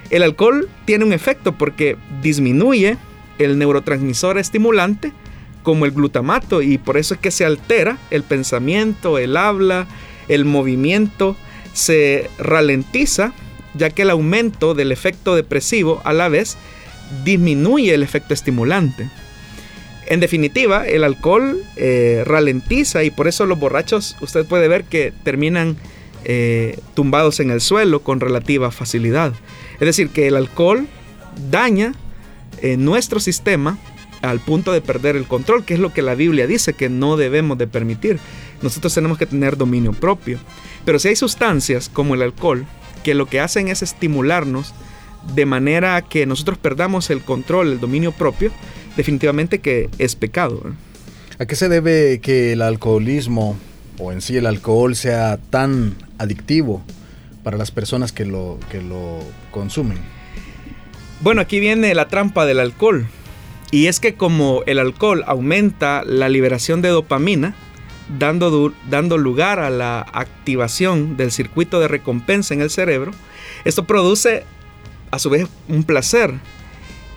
[0.09, 2.97] El alcohol tiene un efecto porque disminuye
[3.39, 5.13] el neurotransmisor estimulante
[5.63, 9.87] como el glutamato y por eso es que se altera el pensamiento, el habla,
[10.27, 11.37] el movimiento,
[11.71, 13.31] se ralentiza
[13.73, 16.57] ya que el aumento del efecto depresivo a la vez
[17.23, 19.09] disminuye el efecto estimulante.
[20.07, 25.13] En definitiva, el alcohol eh, ralentiza y por eso los borrachos, usted puede ver que
[25.23, 25.77] terminan
[26.25, 29.33] eh, tumbados en el suelo con relativa facilidad.
[29.75, 30.87] Es decir, que el alcohol
[31.49, 31.93] daña
[32.61, 33.77] eh, nuestro sistema
[34.21, 37.17] al punto de perder el control, que es lo que la Biblia dice que no
[37.17, 38.19] debemos de permitir.
[38.61, 40.39] Nosotros tenemos que tener dominio propio.
[40.85, 42.65] Pero si hay sustancias como el alcohol
[43.03, 44.73] que lo que hacen es estimularnos
[45.35, 48.51] de manera que nosotros perdamos el control, el dominio propio,
[48.97, 50.63] definitivamente que es pecado.
[51.39, 53.57] ¿A qué se debe que el alcoholismo
[53.97, 56.81] o en sí el alcohol sea tan adictivo
[57.43, 59.19] para las personas que lo, que lo
[59.51, 59.97] consumen?
[61.21, 63.07] Bueno, aquí viene la trampa del alcohol.
[63.71, 67.55] Y es que como el alcohol aumenta la liberación de dopamina,
[68.17, 73.11] dando, dando lugar a la activación del circuito de recompensa en el cerebro,
[73.65, 74.43] esto produce
[75.11, 76.33] a su vez un placer.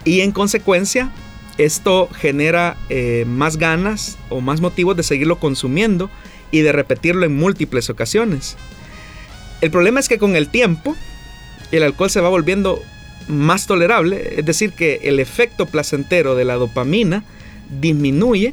[0.05, 1.11] Y en consecuencia
[1.57, 6.11] esto genera eh, más ganas o más motivos de seguirlo consumiendo
[6.51, 8.57] y de repetirlo en múltiples ocasiones.
[9.61, 10.97] El problema es que con el tiempo
[11.73, 12.83] el alcohol se va volviendo
[13.29, 17.25] más tolerable, es decir, que el efecto placentero de la dopamina
[17.81, 18.53] disminuye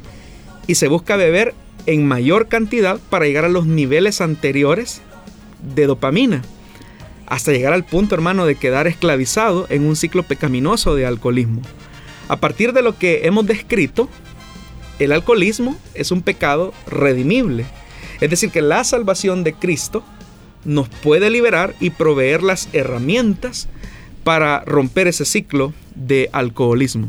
[0.66, 1.54] y se busca beber
[1.86, 5.02] en mayor cantidad para llegar a los niveles anteriores
[5.74, 6.42] de dopamina,
[7.26, 11.62] hasta llegar al punto, hermano, de quedar esclavizado en un ciclo pecaminoso de alcoholismo.
[12.28, 14.08] A partir de lo que hemos descrito,
[14.98, 17.64] el alcoholismo es un pecado redimible.
[18.20, 20.04] Es decir, que la salvación de Cristo
[20.64, 23.68] nos puede liberar y proveer las herramientas
[24.24, 27.08] para romper ese ciclo de alcoholismo.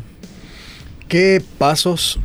[1.08, 2.18] ¿Qué pasos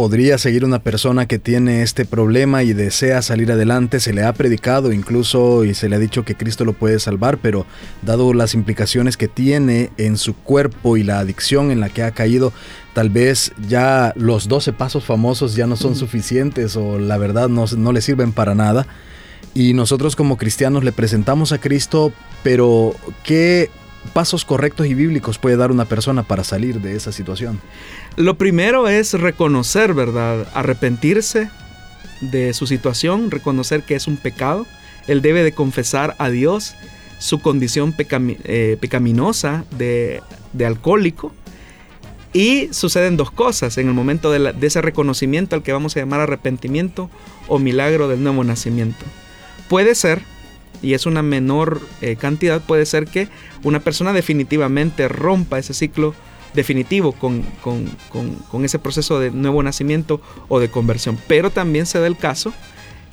[0.00, 4.00] podría seguir una persona que tiene este problema y desea salir adelante.
[4.00, 7.36] Se le ha predicado incluso y se le ha dicho que Cristo lo puede salvar,
[7.36, 7.66] pero
[8.00, 12.12] dado las implicaciones que tiene en su cuerpo y la adicción en la que ha
[12.12, 12.54] caído,
[12.94, 17.66] tal vez ya los 12 pasos famosos ya no son suficientes o la verdad no,
[17.76, 18.86] no le sirven para nada.
[19.52, 22.10] Y nosotros como cristianos le presentamos a Cristo,
[22.42, 23.68] pero ¿qué
[24.14, 27.60] pasos correctos y bíblicos puede dar una persona para salir de esa situación?
[28.16, 30.48] Lo primero es reconocer, ¿verdad?
[30.54, 31.50] Arrepentirse
[32.20, 34.66] de su situación, reconocer que es un pecado.
[35.06, 36.74] Él debe de confesar a Dios
[37.18, 40.22] su condición eh, pecaminosa de,
[40.64, 41.32] alcohólico.
[42.32, 46.20] Y suceden dos cosas en el momento de, ese reconocimiento al que vamos a llamar
[46.20, 47.10] arrepentimiento
[47.48, 49.04] o milagro del nuevo nacimiento.
[49.68, 50.22] Puede ser,
[50.80, 53.28] y es una menor eh, cantidad, puede ser que
[53.64, 56.14] una persona definitivamente rompa ese ciclo
[56.54, 57.44] definitivo con,
[58.64, 61.18] ese proceso de nuevo nacimiento o de conversión.
[61.26, 62.52] Pero también se da el caso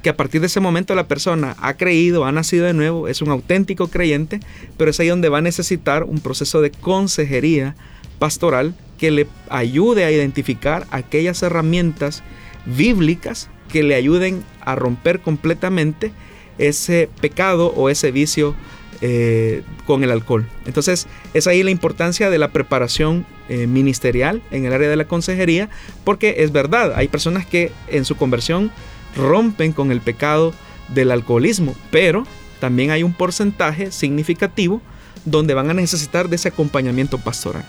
[0.02, 3.22] que a partir de ese momento la persona ha creído, ha nacido de nuevo, es
[3.22, 4.40] un auténtico creyente,
[4.78, 7.76] pero es ahí donde va a necesitar un proceso de consejería
[8.20, 12.24] pastoral que le ayude a identificar aquellas herramientas
[12.66, 16.12] bíblicas que le ayuden a romper completamente
[16.58, 18.56] ese pecado o ese vicio
[19.02, 20.46] eh, con el alcohol.
[20.66, 25.06] Entonces es ahí la importancia de la preparación eh, ministerial en el área de la
[25.06, 25.70] consejería,
[26.04, 28.72] porque es verdad, hay personas que en su conversión
[29.16, 30.54] rompen con el pecado
[30.90, 32.26] del alcoholismo, pero
[32.60, 34.82] también hay un porcentaje significativo
[35.26, 37.66] donde van a necesitar de ese acompañamiento pastoral.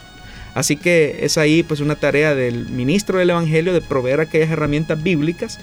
[0.55, 5.03] Así que es ahí pues una tarea del ministro del Evangelio de proveer aquellas herramientas
[5.03, 5.59] bíblicas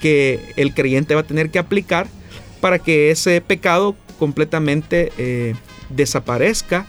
[0.00, 2.06] que el creyente va a tener que aplicar
[2.60, 5.54] para que ese pecado completamente eh,
[5.90, 6.86] desaparezca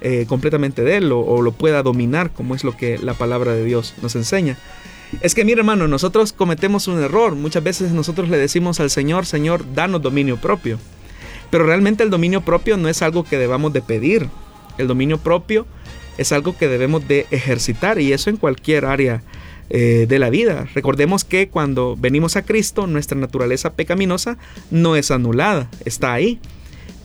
[0.00, 3.64] eh, completamente de él o, lo pueda dominar, como es lo que la palabra de
[3.64, 4.56] Dios nos enseña.
[5.22, 7.34] Es que, mire hermano, nosotros cometemos un error.
[7.34, 10.78] Muchas veces nosotros le decimos al Señor, Señor, danos dominio propio.
[11.50, 14.28] Pero realmente el dominio propio no es algo que debamos de pedir.
[14.76, 15.66] El dominio propio
[16.18, 19.22] es algo que debemos de ejercitar y eso en cualquier área
[19.70, 20.68] eh, de la vida.
[20.74, 24.38] Recordemos que cuando venimos a Cristo, nuestra naturaleza pecaminosa
[24.70, 26.40] no es anulada, está ahí,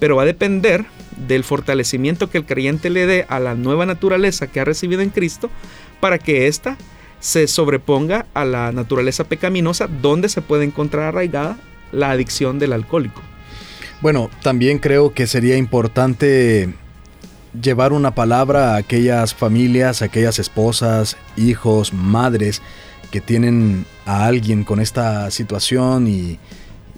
[0.04, 0.84] pero va a depender
[1.16, 5.12] del fortalecimiento que el creyente le dé a la nueva naturaleza que ha recibido en
[5.12, 5.50] Cristo
[6.02, 6.76] para que ésta
[7.22, 11.58] se sobreponga a la naturaleza pecaminosa donde se puede encontrar arraigada
[11.94, 13.22] la adicción del alcohólico.
[14.02, 16.74] Bueno, también creo que sería importante
[17.62, 22.62] llevar una palabra a aquellas familias, a aquellas esposas, hijos, madres
[23.10, 26.40] que tienen a alguien con esta situación y,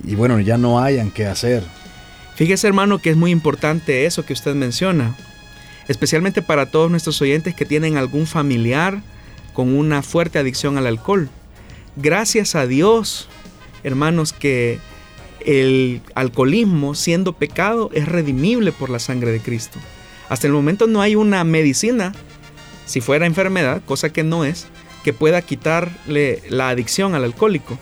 [0.03, 1.84] y bueno, ya no hayan qué hacer.
[2.35, 5.15] Fíjese hermano que es muy importante eso que usted menciona,
[5.87, 9.01] especialmente para todos nuestros oyentes que tienen algún familiar
[9.53, 11.29] con una fuerte adicción al alcohol.
[11.95, 13.29] Gracias a Dios,
[13.83, 14.79] hermanos, que
[15.45, 19.79] el alcoholismo, siendo pecado, es redimible por la sangre de Cristo.
[20.27, 22.11] Hasta el momento no hay una medicina,
[22.85, 24.67] si fuera enfermedad, cosa que no es,
[25.05, 27.79] que pueda quitarle la adicción al alcohólico.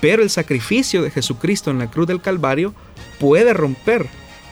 [0.00, 2.74] Pero el sacrificio de Jesucristo en la cruz del Calvario
[3.18, 4.06] puede romper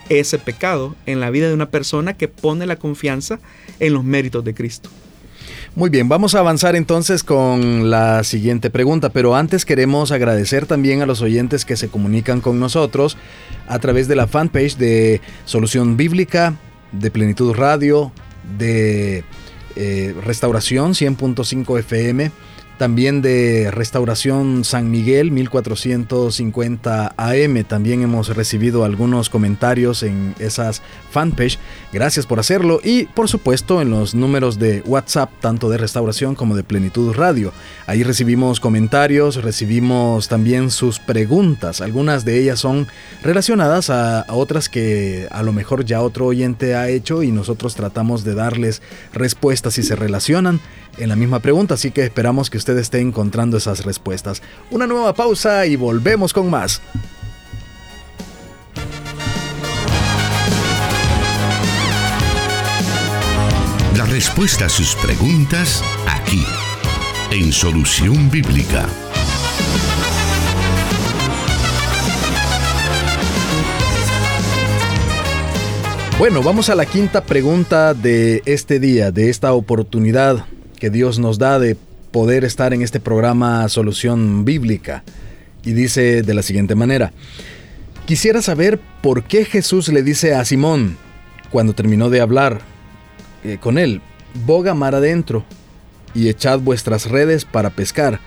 [0.09, 3.40] ese pecado en la vida de una persona que pone la confianza
[3.80, 4.90] en los méritos de Cristo.
[5.74, 11.03] Muy bien, vamos a avanzar entonces con la siguiente pregunta, pero antes queremos agradecer también
[11.03, 13.16] a los oyentes que se comunican con nosotros
[13.68, 16.57] a través de la fanpage de Solución Bíblica,
[16.92, 18.12] de Plenitud Radio,
[18.59, 19.24] de
[19.76, 22.32] eh, Restauración 100.5 FM
[22.79, 27.64] también de Restauración San Miguel 1450 AM.
[27.64, 31.59] También hemos recibido algunos comentarios en esas fanpage.
[31.91, 36.55] Gracias por hacerlo y por supuesto en los números de WhatsApp tanto de Restauración como
[36.55, 37.51] de Plenitud Radio.
[37.86, 41.80] Ahí recibimos comentarios, recibimos también sus preguntas.
[41.80, 42.89] Algunas de ellas son
[43.22, 48.22] relacionadas a, otras que a lo mejor ya otro oyente ha hecho y nosotros tratamos
[48.22, 48.82] de darles
[49.14, 50.61] respuestas si se relacionan
[50.99, 54.43] en la misma pregunta, así que esperamos que usted esté encontrando esas respuestas.
[54.70, 56.82] Una nueva pausa y volvemos con más.
[63.99, 66.44] La respuesta a sus preguntas aquí,
[67.32, 68.86] en Solución Bíblica.
[76.16, 80.46] Bueno, vamos a la quinta pregunta de este día, de esta oportunidad
[80.78, 81.76] que Dios nos da de
[82.12, 85.03] poder estar en este programa Solución Bíblica.
[85.64, 87.12] Y dice de la siguiente manera,
[88.07, 90.96] quisiera saber por qué Jesús le dice a Simón,
[91.51, 92.78] cuando terminó de hablar
[93.45, 94.01] eh, con él,
[94.47, 95.45] boga mar adentro
[96.14, 98.20] y echad vuestras redes para pescar.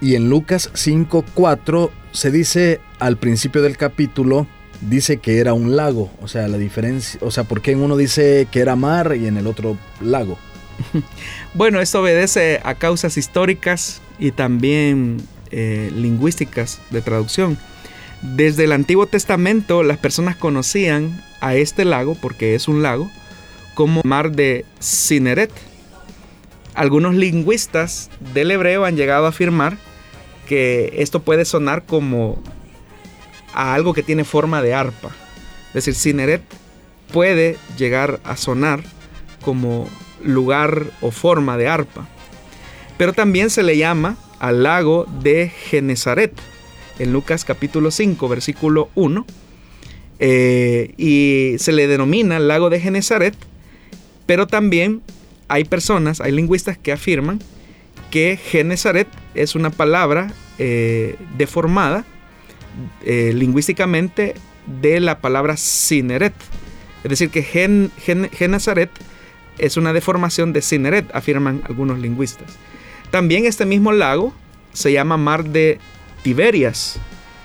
[0.00, 4.46] Y en Lucas 5.4 se dice al principio del capítulo,
[4.80, 7.96] dice que era un lago, o sea, la diferencia, o sea, ¿por qué en uno
[7.96, 10.38] dice que era mar y en el otro lago?
[11.54, 15.18] Bueno, esto obedece a causas históricas y también
[15.50, 17.58] eh, lingüísticas de traducción.
[18.22, 23.10] Desde el Antiguo Testamento las personas conocían a este lago, porque es un lago,
[23.80, 25.50] como mar de Cineret.
[26.74, 29.78] Algunos lingüistas del hebreo han llegado a afirmar
[30.46, 32.42] que esto puede sonar como
[33.54, 35.08] a algo que tiene forma de arpa.
[35.68, 36.42] Es decir, Cineret
[37.10, 38.82] puede llegar a sonar
[39.40, 39.88] como
[40.22, 42.06] lugar o forma de arpa.
[42.98, 46.34] Pero también se le llama al lago de Genezaret,
[46.98, 49.24] en Lucas capítulo 5, versículo 1.
[50.18, 53.34] Eh, y se le denomina lago de Genezaret,
[54.30, 55.02] pero también
[55.48, 57.40] hay personas, hay lingüistas que afirman
[58.12, 62.04] que Genezaret es una palabra eh, deformada
[63.04, 64.34] eh, lingüísticamente
[64.80, 66.32] de la palabra Cineret.
[67.02, 68.90] Es decir, que Gen, Genezaret
[69.58, 72.52] es una deformación de Cineret, afirman algunos lingüistas.
[73.10, 74.32] También este mismo lago
[74.72, 75.80] se llama Mar de
[76.22, 77.00] Tiberias.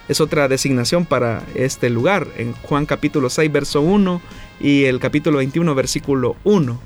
[0.08, 4.22] Es otra designación para este lugar en Juan capítulo 6 verso 1
[4.60, 6.80] y el capítulo 21 versículo 1.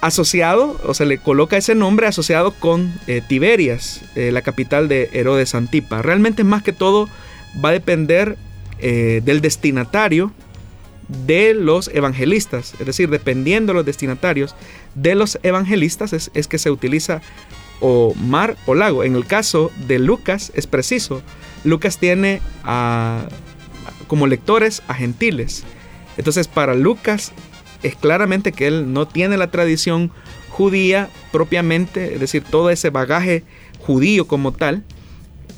[0.00, 5.10] Asociado, o se le coloca ese nombre asociado con eh, Tiberias, eh, la capital de
[5.12, 6.00] Herodes Antipa.
[6.00, 7.08] Realmente más que todo
[7.62, 8.38] va a depender
[8.78, 10.32] eh, del destinatario
[11.26, 14.54] de los evangelistas, es decir, dependiendo de los destinatarios
[14.94, 17.20] de los evangelistas es, que se utiliza
[17.80, 19.02] o mar o lago.
[19.02, 21.20] En el caso de Lucas es preciso,
[21.64, 22.40] Lucas tiene
[24.06, 25.64] como lectores a gentiles.
[26.20, 27.32] Entonces para Lucas
[27.82, 30.10] es claramente que él no tiene la tradición
[30.50, 33.42] judía propiamente, es decir, todo ese bagaje
[33.78, 34.84] judío como tal,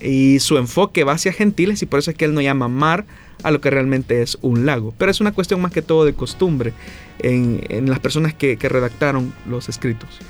[0.00, 3.06] y su enfoque va hacia gentiles y por eso es que él no llama mar
[3.42, 4.94] a lo que realmente es un lago.
[4.98, 6.72] Pero es una cuestión más que todo de costumbre
[7.18, 10.20] en, las personas que, que, redactaron los escritos.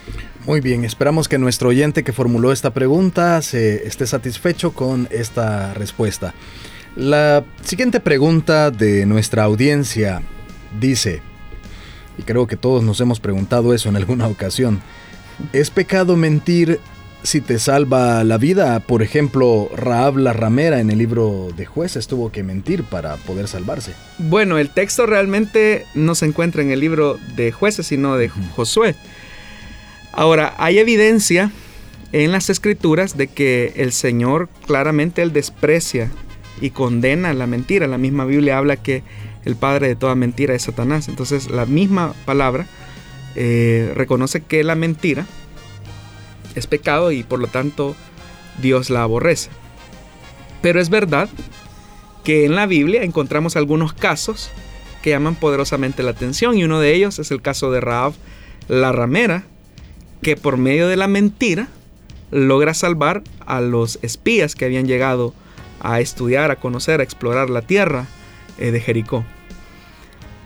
[0.47, 5.75] Muy bien, esperamos que nuestro oyente que formuló esta pregunta se esté satisfecho con esta
[5.75, 6.33] respuesta.
[6.97, 10.23] La siguiente pregunta de nuestra audiencia
[10.79, 11.23] dice,
[12.19, 14.81] y creo que todos nos hemos preguntado eso en alguna ocasión,
[15.53, 16.81] ¿es pecado mentir
[17.23, 18.81] si te salva la vida.
[18.81, 23.49] Por ejemplo, Raab la ramera en el libro de jueces tuvo que mentir para poder
[23.49, 23.95] salvarse.
[24.19, 28.95] Bueno, el texto realmente no se encuentra en el libro de jueces, sino de Josué.
[30.13, 31.51] Ahora, hay evidencia
[32.13, 36.11] en las escrituras de que el Señor claramente él desprecia
[36.63, 37.87] y condena la mentira.
[37.87, 39.03] La misma Biblia habla que
[39.45, 41.09] el padre de toda mentira es Satanás.
[41.09, 42.67] Entonces la misma palabra
[43.35, 45.27] eh, reconoce que la mentira
[46.55, 47.97] es pecado y por lo tanto
[48.63, 49.51] Dios la aborrece.
[50.63, 51.29] Pero es verdad
[52.23, 54.51] que en la Biblia encontramos algunos casos
[55.03, 58.13] que llaman poderosamente la atención y uno de ellos es el caso de Raab
[58.69, 59.43] la ramera,
[60.23, 61.67] que por medio de la mentira
[62.31, 65.35] logra salvar a los espías que habían llegado
[65.83, 68.07] a estudiar, a conocer, a explorar la tierra
[68.57, 69.25] eh, de Jericó.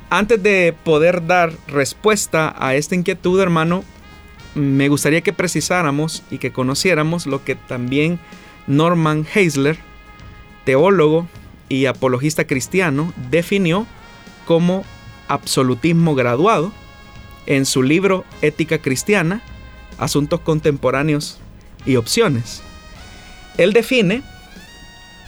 [0.08, 3.84] Antes de poder dar respuesta a esta inquietud, hermano,
[4.54, 8.18] me gustaría que precisáramos y que conociéramos lo que también
[8.66, 9.78] Norman Heisler,
[10.64, 11.26] teólogo
[11.68, 13.86] y apologista cristiano, definió
[14.46, 14.84] como
[15.28, 16.72] absolutismo graduado
[17.46, 19.42] en su libro Ética Cristiana,
[19.98, 21.38] Asuntos Contemporáneos
[21.84, 22.62] y Opciones.
[23.58, 24.22] Él define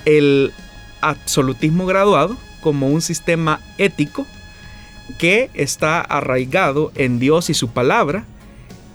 [0.04, 0.52] el
[1.00, 4.26] absolutismo graduado como un sistema ético
[5.18, 8.24] que está arraigado en Dios y su palabra,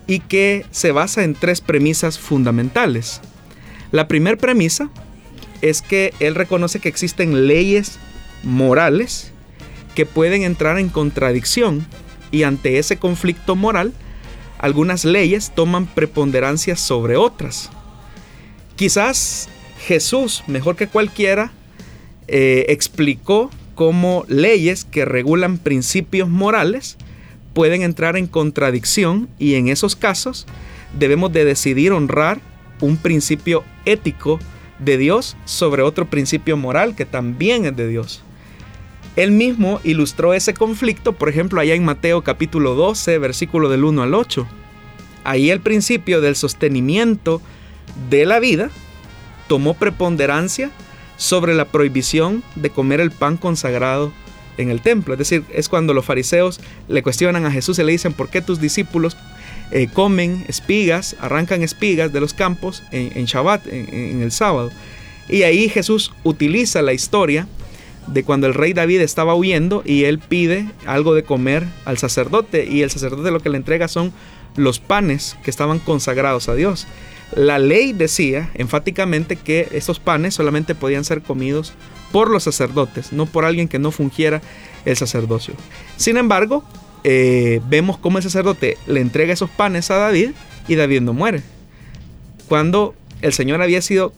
[0.05, 3.21] y que se basa en tres premisas fundamentales.
[3.91, 4.89] La primera premisa
[5.61, 7.99] es que él reconoce que existen leyes
[8.43, 9.31] morales
[9.95, 11.85] que pueden entrar en contradicción
[12.31, 13.93] y ante ese conflicto moral,
[14.57, 17.69] algunas leyes toman preponderancia sobre otras.
[18.75, 19.49] Quizás
[19.85, 21.51] Jesús, mejor que cualquiera,
[22.27, 26.97] eh, explicó cómo leyes que regulan principios morales
[27.53, 30.47] pueden entrar en contradicción y en esos casos
[30.97, 32.39] debemos de decidir honrar
[32.79, 34.39] un principio ético
[34.79, 38.23] de Dios sobre otro principio moral que también es de Dios.
[39.15, 44.01] Él mismo ilustró ese conflicto, por ejemplo, allá en Mateo capítulo 12, versículo del 1
[44.01, 44.47] al 8.
[45.23, 47.41] Ahí el principio del sostenimiento
[48.09, 48.71] de la vida
[49.47, 50.71] tomó preponderancia
[51.17, 54.11] sobre la prohibición de comer el pan consagrado
[54.57, 55.13] en el templo.
[55.13, 58.41] Es decir, es cuando los fariseos le cuestionan a Jesús y le dicen, ¿por qué
[58.41, 59.17] tus discípulos
[59.71, 64.71] eh, comen espigas, arrancan espigas de los campos en, Shabbat, en, el sábado?
[65.29, 67.47] Y ahí Jesús utiliza la historia
[68.07, 72.65] de cuando el rey David estaba huyendo y él pide algo de comer al sacerdote
[72.65, 74.11] y el sacerdote lo que le entrega son
[74.57, 76.85] los panes que estaban consagrados a Dios.
[77.35, 81.73] La ley decía enfáticamente que estos panes solamente podían ser comidos
[82.11, 84.41] por los sacerdotes, no por alguien que no fungiera
[84.85, 85.55] el sacerdocio.
[85.97, 86.63] Sin embargo,
[87.03, 90.31] eh, vemos cómo el sacerdote le entrega esos panes a David
[90.67, 91.41] y David no muere.
[92.47, 94.13] Cuando el Señor había sido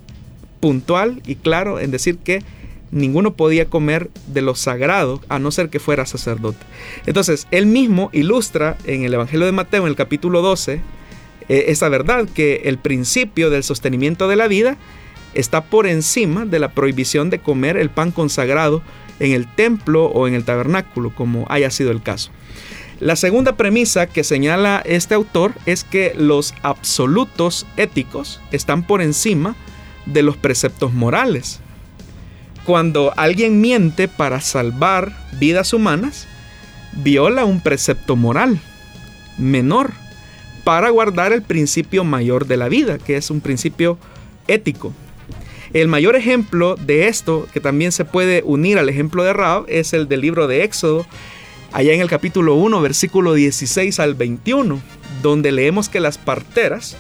[0.60, 2.44] puntual y claro en decir que
[2.92, 6.66] ninguno podía comer de lo sagrado a no ser que fuera sacerdote.
[7.06, 10.82] Entonces, él mismo ilustra en el Evangelio de Mateo, en el capítulo 12,
[11.50, 14.78] eh, esa verdad que el principio del sostenimiento de la vida
[15.34, 18.82] está por encima de la prohibición de comer el pan consagrado
[19.20, 22.32] en el templo o en el tabernáculo, como haya sido el caso.
[23.00, 29.56] La segunda premisa que señala este autor es que los absolutos éticos están por encima
[30.06, 31.60] de los preceptos morales.
[32.66, 36.28] Cuando alguien miente para salvar vidas humanas,
[36.94, 38.60] viola un precepto moral
[39.38, 39.92] menor
[40.66, 43.98] para guardar el principio mayor de la vida, que es un principio
[44.48, 44.92] ético.
[45.74, 49.94] El mayor ejemplo de esto, que también se puede unir al ejemplo de Raab, es
[49.94, 51.06] el del libro de Éxodo,
[51.72, 54.82] allá en el capítulo 1, versículo 16 al 21,
[55.22, 56.98] donde leemos que las parteras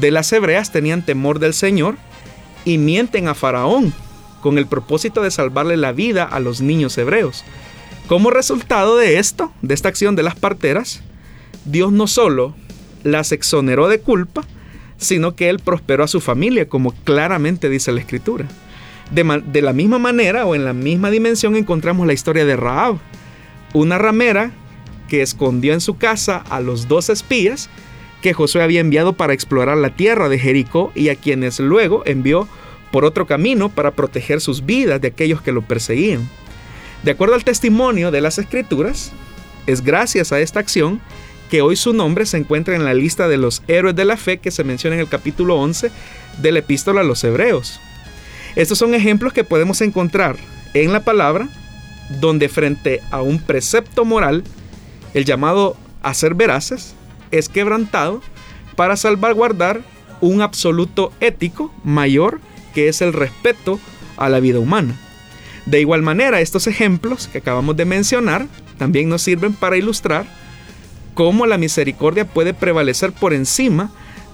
[0.00, 1.96] de las hebreas tenían temor del Señor
[2.66, 3.94] y mienten a Faraón
[4.42, 7.42] con el propósito de salvarle la vida a los niños hebreos.
[8.06, 11.00] Como resultado de esto, de esta acción de las parteras,
[11.64, 12.54] Dios no solo
[13.02, 14.44] las exoneró de culpa,
[14.96, 18.46] sino que él prosperó a su familia, como claramente dice la escritura.
[19.10, 22.98] De, la misma manera o en la misma dimensión encontramos la historia de Raab,
[23.72, 24.50] una ramera
[25.08, 27.70] que escondió en su casa a los dos espías
[28.20, 32.48] que Josué había enviado para explorar la tierra de Jericó y a quienes luego envió
[32.90, 36.28] por otro camino para proteger sus vidas de aquellos que lo perseguían.
[37.02, 39.12] De acuerdo al testimonio de las escrituras,
[39.66, 41.00] es gracias a esta acción
[41.48, 44.38] que hoy su nombre se encuentra en la lista de los héroes de la fe
[44.38, 45.90] que se menciona en el capítulo 11
[46.40, 47.80] de la epístola a los hebreos.
[48.56, 50.36] Estos son ejemplos que podemos encontrar
[50.74, 51.48] en la palabra
[52.20, 54.44] donde frente a un precepto moral,
[55.14, 56.94] el llamado a ser veraces,
[57.30, 58.22] es quebrantado
[58.76, 59.82] para salvaguardar
[60.20, 62.40] un absoluto ético mayor
[62.74, 63.78] que es el respeto
[64.16, 64.94] a la vida humana.
[65.66, 68.46] De igual manera, estos ejemplos que acabamos de mencionar
[68.78, 70.26] también nos sirven para ilustrar
[71.18, 73.90] cómo la misericordia puede prevalecer por encima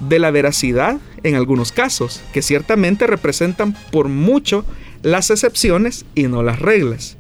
[0.07, 4.67] de la veracidad en algunos casos, que ciertamente representan por mucho
[5.01, 7.17] las excepciones y no las reglas.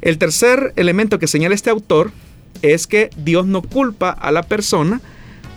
[0.00, 2.10] El tercer elemento que señala este autor
[2.62, 5.02] es que Dios no culpa a la persona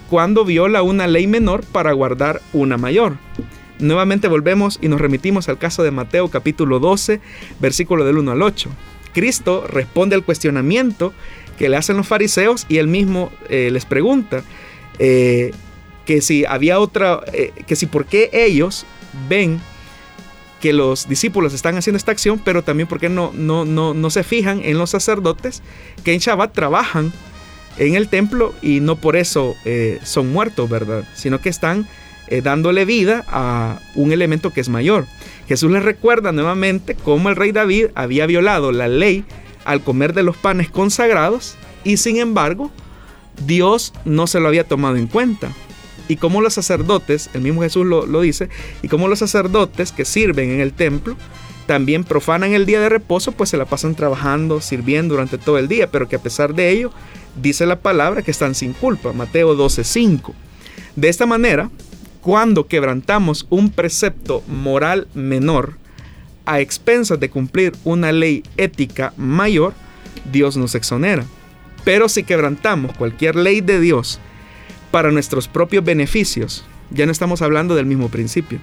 [0.09, 3.15] cuando viola una ley menor para guardar una mayor.
[3.79, 7.21] Nuevamente volvemos y nos remitimos al caso de Mateo capítulo 12,
[7.61, 8.69] versículo del 1 al 8.
[9.13, 11.13] Cristo responde al cuestionamiento
[11.57, 14.43] que le hacen los fariseos y él mismo eh, les pregunta
[14.99, 15.51] eh,
[16.05, 18.85] que si había otra, eh, que si por qué ellos
[19.27, 19.59] ven
[20.61, 24.23] que los discípulos están haciendo esta acción, pero también porque no, no, no, no se
[24.23, 25.61] fijan en los sacerdotes
[26.03, 27.13] que en Shabbat trabajan
[27.77, 29.55] en el templo y no por eso
[30.03, 31.03] son muertos, ¿verdad?
[31.13, 31.87] Sino que están
[32.41, 35.05] dándole vida a un elemento que es mayor.
[35.47, 39.25] Jesús les recuerda nuevamente cómo el rey David había violado la ley
[39.65, 42.71] al comer de los panes consagrados y sin embargo
[43.45, 45.51] Dios no se lo había tomado en cuenta.
[46.07, 48.49] Y como los sacerdotes, el mismo Jesús lo, lo dice,
[48.83, 51.17] y como los sacerdotes que sirven en el templo,
[51.65, 55.67] también profanan el día de reposo, pues se la pasan trabajando, sirviendo durante todo el
[55.67, 56.91] día, pero que a pesar de ello,
[57.41, 60.33] dice la palabra que están sin culpa, Mateo 12:5.
[60.95, 61.71] De esta manera,
[62.21, 65.77] cuando quebrantamos un precepto moral menor
[66.45, 69.73] a expensas de cumplir una ley ética mayor,
[70.31, 71.25] Dios nos exonera.
[71.83, 74.19] Pero si quebrantamos cualquier ley de Dios
[74.91, 78.59] para nuestros propios beneficios, ya no estamos hablando del mismo principio.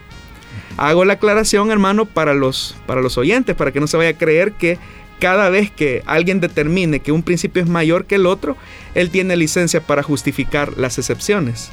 [0.76, 4.18] Hago la aclaración, hermano, para los, para los oyentes, para que no se vaya a
[4.18, 4.78] creer que
[5.20, 8.56] cada vez que alguien determine que un principio es mayor que el otro,
[8.94, 11.70] él tiene licencia para justificar las excepciones.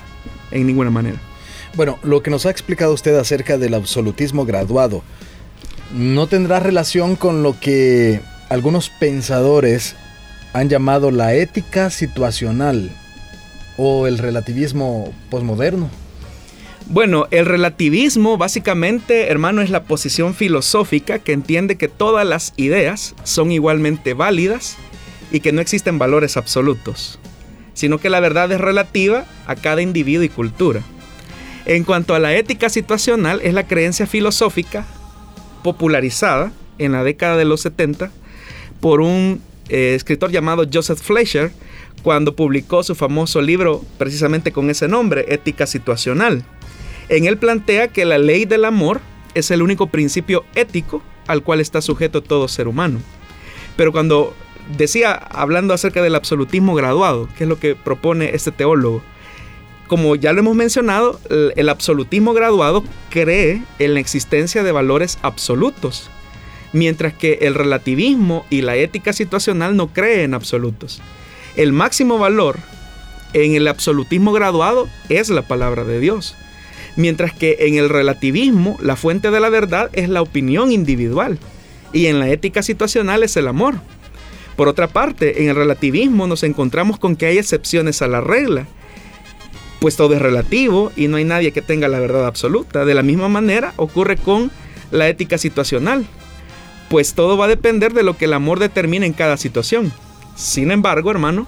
[0.51, 1.17] En ninguna manera.
[1.75, 5.03] Bueno, lo que nos ha explicado usted acerca del absolutismo graduado
[5.93, 9.95] no tendrá relación con lo que algunos pensadores
[10.53, 12.91] han llamado la ética situacional
[13.77, 15.89] o el relativismo posmoderno.
[16.87, 23.13] Bueno, el relativismo básicamente, hermano, es la posición filosófica que entiende que todas las ideas
[23.23, 24.75] son igualmente válidas
[25.31, 27.19] y que no existen valores absolutos,
[27.75, 30.81] sino que la verdad es relativa a cada individuo y cultura.
[31.65, 34.87] En cuanto a la ética situacional, es la creencia filosófica
[35.63, 38.11] popularizada en la década de los 70
[38.79, 41.51] por un eh, escritor llamado Joseph Fleischer
[42.01, 46.43] cuando publicó su famoso libro precisamente con ese nombre, Ética Situacional.
[47.09, 49.01] En él plantea que la ley del amor
[49.33, 52.99] es el único principio ético al cual está sujeto todo ser humano.
[53.75, 54.33] Pero cuando
[54.77, 59.01] decía, hablando acerca del absolutismo graduado, que es lo que propone este teólogo,
[59.89, 66.09] como ya lo hemos mencionado, el absolutismo graduado cree en la existencia de valores absolutos,
[66.73, 71.01] mientras que el relativismo y la ética situacional no creen en absolutos.
[71.57, 72.59] El máximo valor
[73.33, 76.35] en el absolutismo graduado es la palabra de Dios,
[76.95, 81.39] mientras que en el relativismo la fuente de la verdad es la opinión individual
[81.93, 83.75] y en la ética situacional es el amor.
[84.55, 88.67] Por otra parte, en el relativismo nos encontramos con que hay excepciones a la regla
[89.79, 92.85] pues todo es relativo y no hay nadie que tenga la verdad absoluta.
[92.85, 94.51] De la misma manera ocurre con
[94.91, 96.05] la ética situacional,
[96.89, 99.91] pues todo va a depender de lo que el amor determine en cada situación.
[100.35, 101.47] Sin embargo, hermano,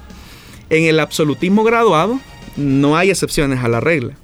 [0.69, 2.19] en el absolutismo graduado
[2.55, 4.15] no hay excepciones a la regla.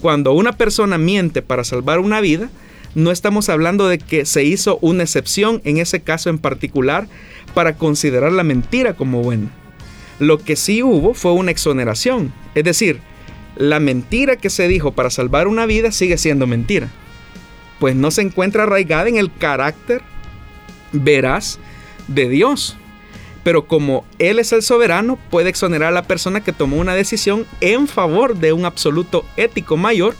[0.00, 2.50] Cuando una persona miente para salvar una vida,
[2.94, 7.08] no estamos hablando de que se hizo una excepción en ese caso en particular
[7.54, 9.50] para considerar la mentira como buena.
[10.18, 13.00] Lo que sí hubo fue una exoneración, es decir,
[13.58, 16.88] la mentira que se dijo para salvar una vida sigue siendo mentira,
[17.80, 20.00] pues no se encuentra arraigada en el carácter
[20.92, 21.58] veraz
[22.06, 22.76] de Dios.
[23.42, 27.46] Pero como Él es el soberano, puede exonerar a la persona que tomó una decisión
[27.60, 30.14] en favor de un absoluto ético mayor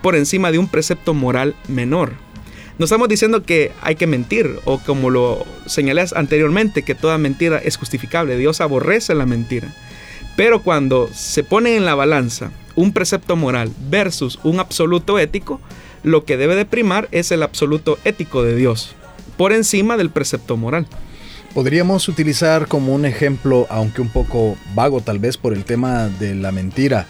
[0.00, 2.12] por encima de un precepto moral menor.
[2.78, 7.58] No estamos diciendo que hay que mentir o como lo señalé anteriormente, que toda mentira
[7.58, 8.36] es justificable.
[8.36, 9.72] Dios aborrece la mentira.
[10.36, 15.60] Pero cuando se pone en la balanza un precepto moral versus un absoluto ético,
[16.02, 18.94] lo que debe de primar es el absoluto ético de Dios,
[19.36, 20.86] por encima del precepto moral.
[21.54, 26.34] Podríamos utilizar como un ejemplo, aunque un poco vago tal vez por el tema de
[26.34, 27.06] la mentira,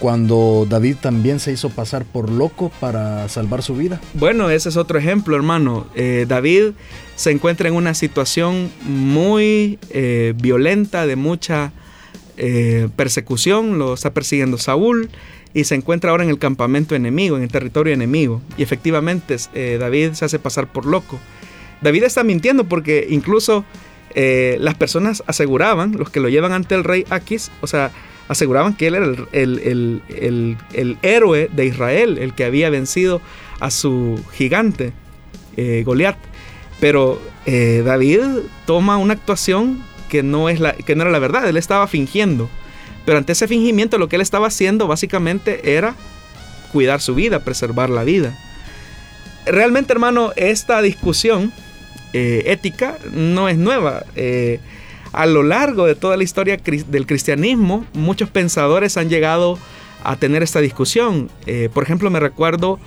[0.00, 4.00] cuando David también se hizo pasar por loco para salvar su vida.
[4.14, 5.86] Bueno, ese es otro ejemplo, hermano.
[5.94, 6.72] Eh, David
[7.14, 11.72] se encuentra en una situación muy eh, violenta, de mucha
[12.36, 15.10] eh, persecución, lo está persiguiendo Saúl
[15.54, 18.40] y se encuentra ahora en el campamento enemigo, en el territorio enemigo.
[18.56, 19.36] Y efectivamente
[19.78, 21.18] David se hace pasar por loco.
[21.82, 23.64] David está mintiendo porque incluso
[24.14, 27.90] las personas aseguraban, los que lo llevan ante el rey Aquis, o sea,
[28.28, 33.20] aseguraban que él era el, héroe de Israel, el que había vencido
[33.60, 34.92] a su gigante,
[35.56, 36.16] eh, Goliat.
[36.80, 38.20] Pero eh, David
[38.66, 42.48] toma una actuación que no, es la, que no era la verdad, él estaba fingiendo.
[43.04, 45.96] Pero ante ese fingimiento lo que él estaba haciendo básicamente era
[46.70, 48.38] cuidar su vida, preservar la vida.
[49.46, 51.52] Realmente, hermano, esta discusión
[52.12, 54.04] eh, ética no es nueva
[55.12, 59.58] a lo largo de toda la historia del cristianismo, muchos pensadores han llegado
[60.04, 61.30] a tener esta discusión.
[61.46, 62.78] Eh, por ejemplo, me recuerdo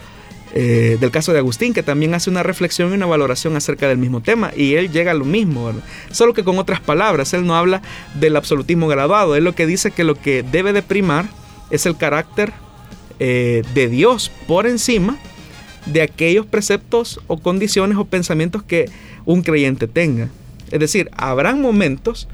[0.53, 3.97] eh, del caso de Agustín, que también hace una reflexión y una valoración acerca del
[3.97, 5.73] mismo tema, y él llega a lo mismo,
[6.11, 7.81] solo que con otras palabras, él no habla
[8.13, 11.25] del absolutismo graduado, él lo que dice que lo que debe de primar
[11.71, 12.53] es el carácter
[13.19, 15.17] eh, de Dios por encima
[15.85, 18.89] de aquellos preceptos o condiciones o pensamientos que
[19.25, 20.29] un creyente tenga.
[20.71, 22.27] Es decir, habrán momentos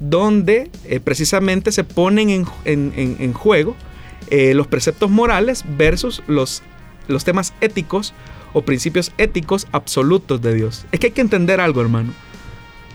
[0.00, 3.74] donde eh, precisamente se ponen en, juego
[4.30, 6.62] eh, los preceptos morales versus los,
[7.08, 8.14] los temas éticos
[8.52, 10.86] o principios éticos absolutos de Dios.
[10.92, 12.12] Es que hay que entender algo, hermano.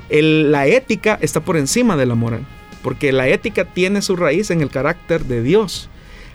[0.09, 2.45] la ética está por encima de la moral,
[2.82, 5.89] porque la ética tiene su raíz en el carácter de Dios.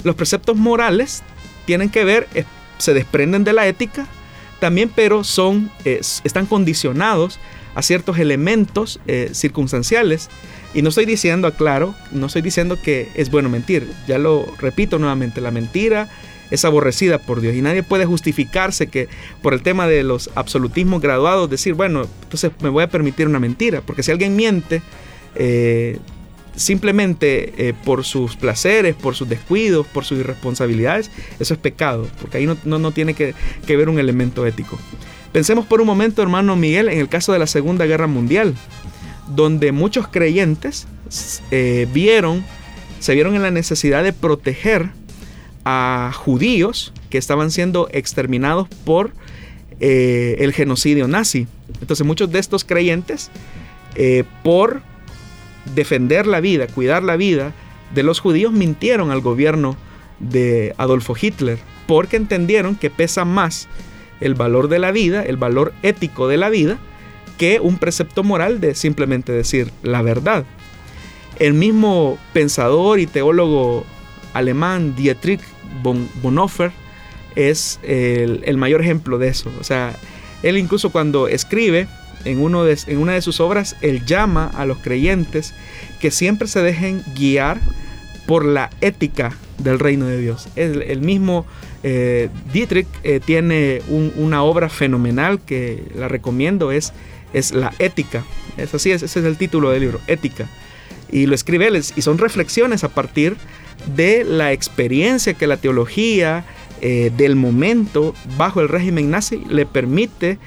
[0.05, 1.23] Los preceptos morales
[1.65, 2.45] tienen que ver, eh,
[2.79, 4.07] se desprenden de la ética
[4.61, 7.39] también, pero son, están condicionados
[7.75, 10.31] a ciertos elementos eh, circunstanciales.
[10.75, 13.91] Y no estoy diciendo, aclaro, no estoy diciendo que es bueno mentir.
[14.07, 16.09] Ya lo repito nuevamente, la mentira
[16.51, 19.09] es aborrecida por Dios y nadie puede justificarse que
[19.43, 23.39] por el tema de los absolutismos graduados decir, bueno, entonces me voy a permitir una
[23.39, 24.83] mentira, porque si alguien miente
[25.35, 25.99] eh,
[26.57, 32.39] simplemente eh, por sus placeres, por sus descuidos, por sus irresponsabilidades, eso es pecado, porque
[32.39, 33.35] ahí no, no, tiene que,
[33.67, 34.79] que ver un elemento ético.
[35.33, 38.55] Pensemos por un momento, hermano Miguel, en el caso de la Segunda Guerra Mundial,
[39.35, 40.87] donde muchos creyentes
[41.51, 42.45] eh, vieron,
[43.01, 44.91] se vieron en la necesidad de proteger
[45.65, 49.13] a judíos que estaban siendo exterminados por
[49.81, 51.47] eh, el genocidio nazi.
[51.81, 53.31] Entonces muchos de estos creyentes,
[53.95, 54.83] eh, por
[55.75, 57.53] defender la vida, cuidar la vida
[57.95, 59.77] de los judíos, mintieron al gobierno
[60.21, 63.69] de Adolfo Hitler, porque entendieron que pesa más
[64.21, 66.79] el valor de la vida, el valor ético de la vida,
[67.39, 70.45] que un precepto moral de simplemente decir la verdad.
[71.39, 73.87] El mismo pensador y teólogo
[74.35, 75.41] alemán Dietrich
[75.83, 76.73] Bonhoeffer
[77.37, 79.51] es el, mayor ejemplo de eso.
[79.61, 79.95] O sea,
[80.43, 81.87] él incluso cuando escribe
[82.25, 85.55] en, uno de, en una de sus obras, él llama a los creyentes
[86.01, 87.61] que siempre se dejen guiar
[88.27, 90.49] por la ética del reino de Dios.
[90.57, 91.47] El, mismo
[91.83, 96.93] eh, Dietrich eh, tiene una obra fenomenal que la recomiendo, es,
[97.33, 98.25] es La Ética.
[98.57, 100.49] Es así, ese es el título del libro, Ética.
[101.11, 103.37] Y lo escribe él, y son reflexiones a partir
[103.95, 106.45] de la experiencia que la teología
[106.81, 110.39] eh, del momento bajo el régimen nazi le permite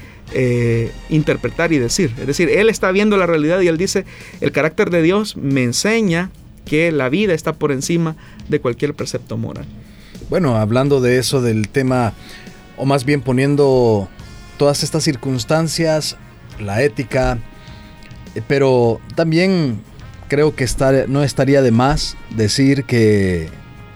[1.09, 2.13] interpretar y decir.
[2.17, 4.05] Es decir, él está viendo la realidad y él dice,
[4.39, 6.31] el carácter de Dios me enseña
[6.65, 8.15] que la vida está por encima
[8.47, 9.65] de cualquier precepto moral.
[10.29, 12.13] Bueno, hablando de eso, del tema,
[12.77, 14.07] o más bien poniendo
[14.57, 16.15] todas estas circunstancias,
[16.61, 17.37] la ética,
[18.35, 19.81] eh, pero también
[20.27, 20.65] creo que
[21.07, 23.49] no estaría de más decir que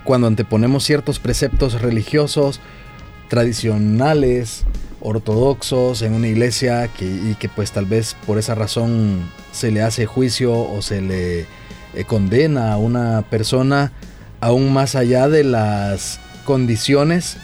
[0.03, 2.59] cuando anteponemos ciertos preceptos religiosos,
[3.29, 4.65] tradicionales,
[5.01, 10.05] ortodoxos en una iglesia y que pues tal vez por esa razón se le hace
[10.05, 13.91] juicio o se le eh, condena a una persona
[14.41, 17.37] aún más allá de las condiciones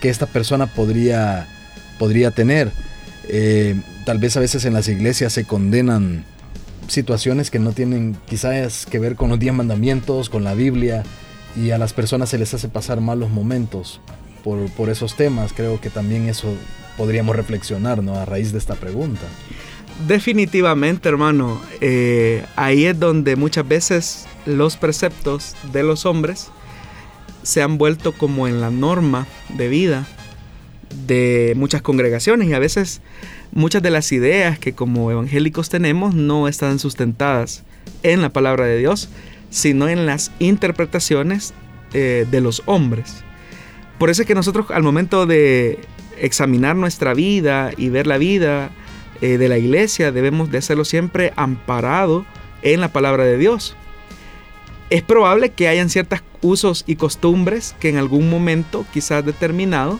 [0.00, 1.48] que esta persona podría,
[1.98, 2.70] podría tener.
[3.28, 6.24] Eh, tal vez a veces en las iglesias se condenan
[6.88, 11.02] situaciones que no tienen quizás que ver con los diez mandamientos, con la Biblia,
[11.56, 14.00] y a las personas se les hace pasar malos momentos
[14.42, 15.52] por, esos temas.
[15.52, 16.48] Creo que también eso
[16.96, 18.16] podríamos reflexionar ¿no?
[18.16, 19.22] a raíz de esta pregunta.
[20.06, 21.60] Definitivamente, hermano.
[21.80, 26.50] Eh, ahí es donde muchas veces los preceptos de los hombres
[27.42, 29.26] se han vuelto como en la norma
[29.56, 30.06] de vida
[31.06, 33.00] de muchas congregaciones y a veces
[33.52, 37.64] muchas de las ideas que como evangélicos tenemos no están sustentadas
[38.02, 39.08] en la palabra de Dios,
[39.50, 41.54] sino en las interpretaciones
[41.92, 43.22] eh, de los hombres.
[43.98, 45.78] Por eso es que nosotros al momento de
[46.18, 48.70] examinar nuestra vida y ver la vida
[49.20, 52.26] eh, de la iglesia debemos de hacerlo siempre amparado
[52.62, 53.76] en la palabra de Dios.
[54.90, 59.98] Es probable que hayan ciertos usos y costumbres que en algún momento, quizás determinado,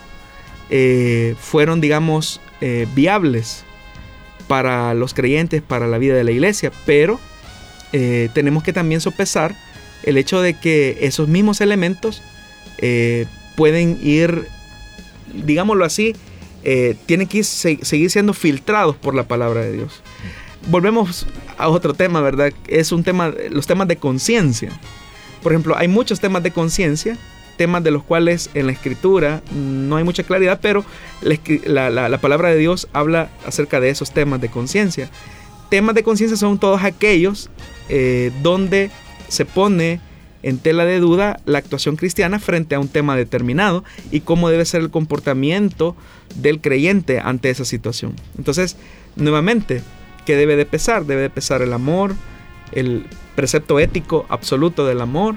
[0.71, 3.65] eh, fueron, digamos, eh, viables
[4.49, 7.21] para los creyentes, para la vida de la iglesia, pero
[7.93, 9.57] eh, tenemos que también sopesar
[10.03, 12.23] el hecho de que esos mismos elementos
[13.57, 14.47] pueden ir,
[15.33, 16.15] digámoslo así,
[17.07, 20.03] tienen que seguir siendo filtrados por la palabra de Dios.
[20.69, 22.53] Volvemos a otro tema, ¿verdad?
[22.67, 24.79] Es un tema, los temas de conciencia.
[25.43, 27.17] Por ejemplo, hay muchos temas de conciencia
[27.57, 30.85] temas de los cuales en la escritura no hay mucha claridad, pero
[31.23, 35.09] la, palabra de Dios habla acerca de esos temas de conciencia.
[35.71, 37.51] Temas de conciencia son todos aquellos
[37.89, 38.91] eh, donde
[39.29, 40.01] se pone
[40.43, 44.67] en tela de duda la actuación cristiana frente a un tema determinado y cómo debe
[44.67, 45.97] ser el comportamiento
[46.35, 48.15] del creyente ante esa situación.
[48.37, 48.77] Entonces,
[49.17, 49.83] nuevamente,
[50.27, 51.07] ¿qué debe de pesar?
[51.07, 52.15] Debe de pesar el amor,
[52.73, 55.37] el precepto ético absoluto del amor,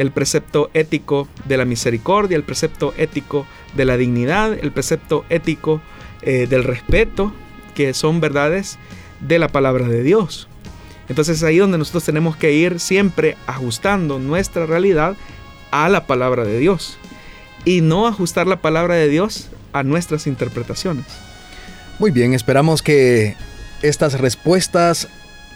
[0.00, 3.46] el precepto ético de la misericordia, el precepto ético
[3.76, 5.82] de la dignidad, el precepto ético
[6.22, 7.34] eh, del respeto,
[7.74, 8.78] que son verdades
[9.20, 10.48] de la palabra de Dios.
[11.10, 15.16] Entonces es ahí donde nosotros tenemos que ir siempre ajustando nuestra realidad
[15.70, 16.96] a la palabra de Dios
[17.66, 21.04] y no ajustar la palabra de Dios a nuestras interpretaciones.
[21.98, 23.36] Muy bien, esperamos que
[23.82, 25.08] estas respuestas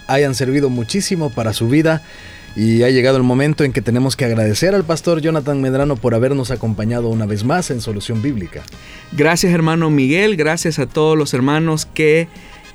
[0.07, 2.03] hayan servido muchísimo para su vida
[2.57, 6.15] y ha llegado el momento en que tenemos que agradecer al pastor Jonathan Medrano por
[6.15, 8.63] habernos acompañado una vez más en Solución Bíblica.
[9.13, 12.29] Gracias hermano Miguel, gracias a todos los hermanos que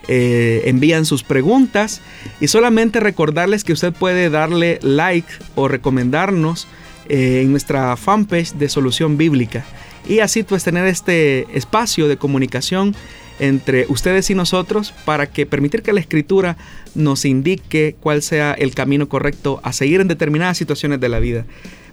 [0.08, 2.02] eh, envían sus preguntas.
[2.42, 6.68] Y solamente recordarles que usted puede darle like o recomendarnos
[7.08, 9.66] eh, en nuestra fanpage de Solución Bíblica.
[10.08, 12.96] Y así pues tener este espacio de comunicación
[13.40, 16.58] entre ustedes y nosotros para que permitir que la escritura
[16.96, 21.46] nos indique cuál sea el camino correcto a seguir en determinadas situaciones de la vida.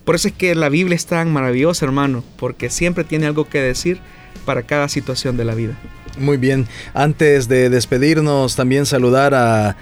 [0.05, 3.61] Por eso es que la Biblia es tan maravillosa, hermano, porque siempre tiene algo que
[3.61, 3.99] decir
[4.45, 5.77] para cada situación de la vida.
[6.19, 9.77] Muy bien, antes de despedirnos, también saludar a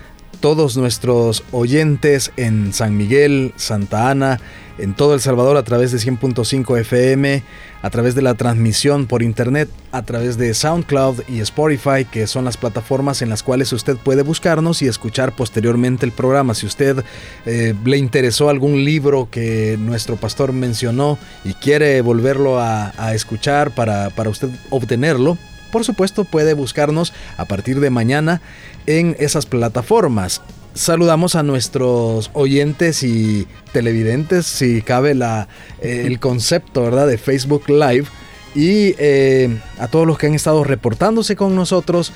[0.45, 4.41] todos nuestros oyentes en San Miguel, Santa Ana,
[4.77, 7.43] en todo El Salvador a través de 100.5 FM,
[7.81, 12.45] a través de la transmisión por internet, a través de SoundCloud y Spotify, que son
[12.45, 16.53] las plataformas en las cuales usted puede buscarnos y escuchar posteriormente el programa.
[16.53, 17.03] Si usted
[17.47, 21.17] eh, le interesó algún libro que nuestro pastor mencionó
[21.47, 25.39] y quiere volverlo a, escuchar para, para usted obtenerlo,
[25.75, 28.41] por supuesto puede buscarnos a partir de mañana
[28.87, 30.41] en esas plataformas
[30.73, 35.49] saludamos a nuestros oyentes y televidentes, si cabe la,
[35.81, 37.09] eh, el concepto ¿verdad?
[37.09, 38.07] de Facebook Live,
[38.55, 42.13] y eh, a todos los que han estado reportándose con nosotros.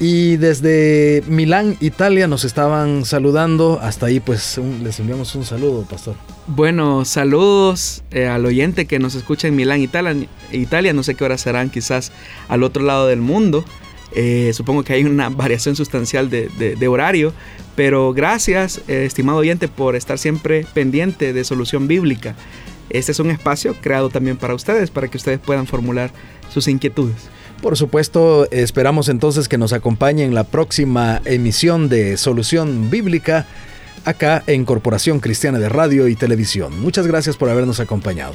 [0.00, 3.80] Y desde Milán, Italia, nos estaban saludando.
[3.82, 6.14] Hasta ahí, pues les enviamos un saludo, pastor.
[6.46, 10.14] Bueno, saludos eh, al oyente que nos escucha en Milán, Italia.
[10.52, 10.92] Italia.
[10.92, 12.12] No sé qué hora serán, quizás
[12.48, 13.64] al otro lado del mundo.
[14.12, 17.32] Eh, supongo que hay una variación sustancial de, horario,
[17.74, 22.36] pero gracias, eh, estimado oyente, por estar siempre pendiente de Solución Bíblica.
[22.90, 26.10] Este es un espacio creado también para ustedes, para que ustedes puedan formular
[26.48, 27.28] sus inquietudes.
[27.62, 33.46] Por supuesto, esperamos entonces que nos acompañe en la próxima emisión de Solución Bíblica
[34.04, 36.80] acá en Corporación Cristiana de Radio y Televisión.
[36.80, 38.34] Muchas gracias por habernos acompañado.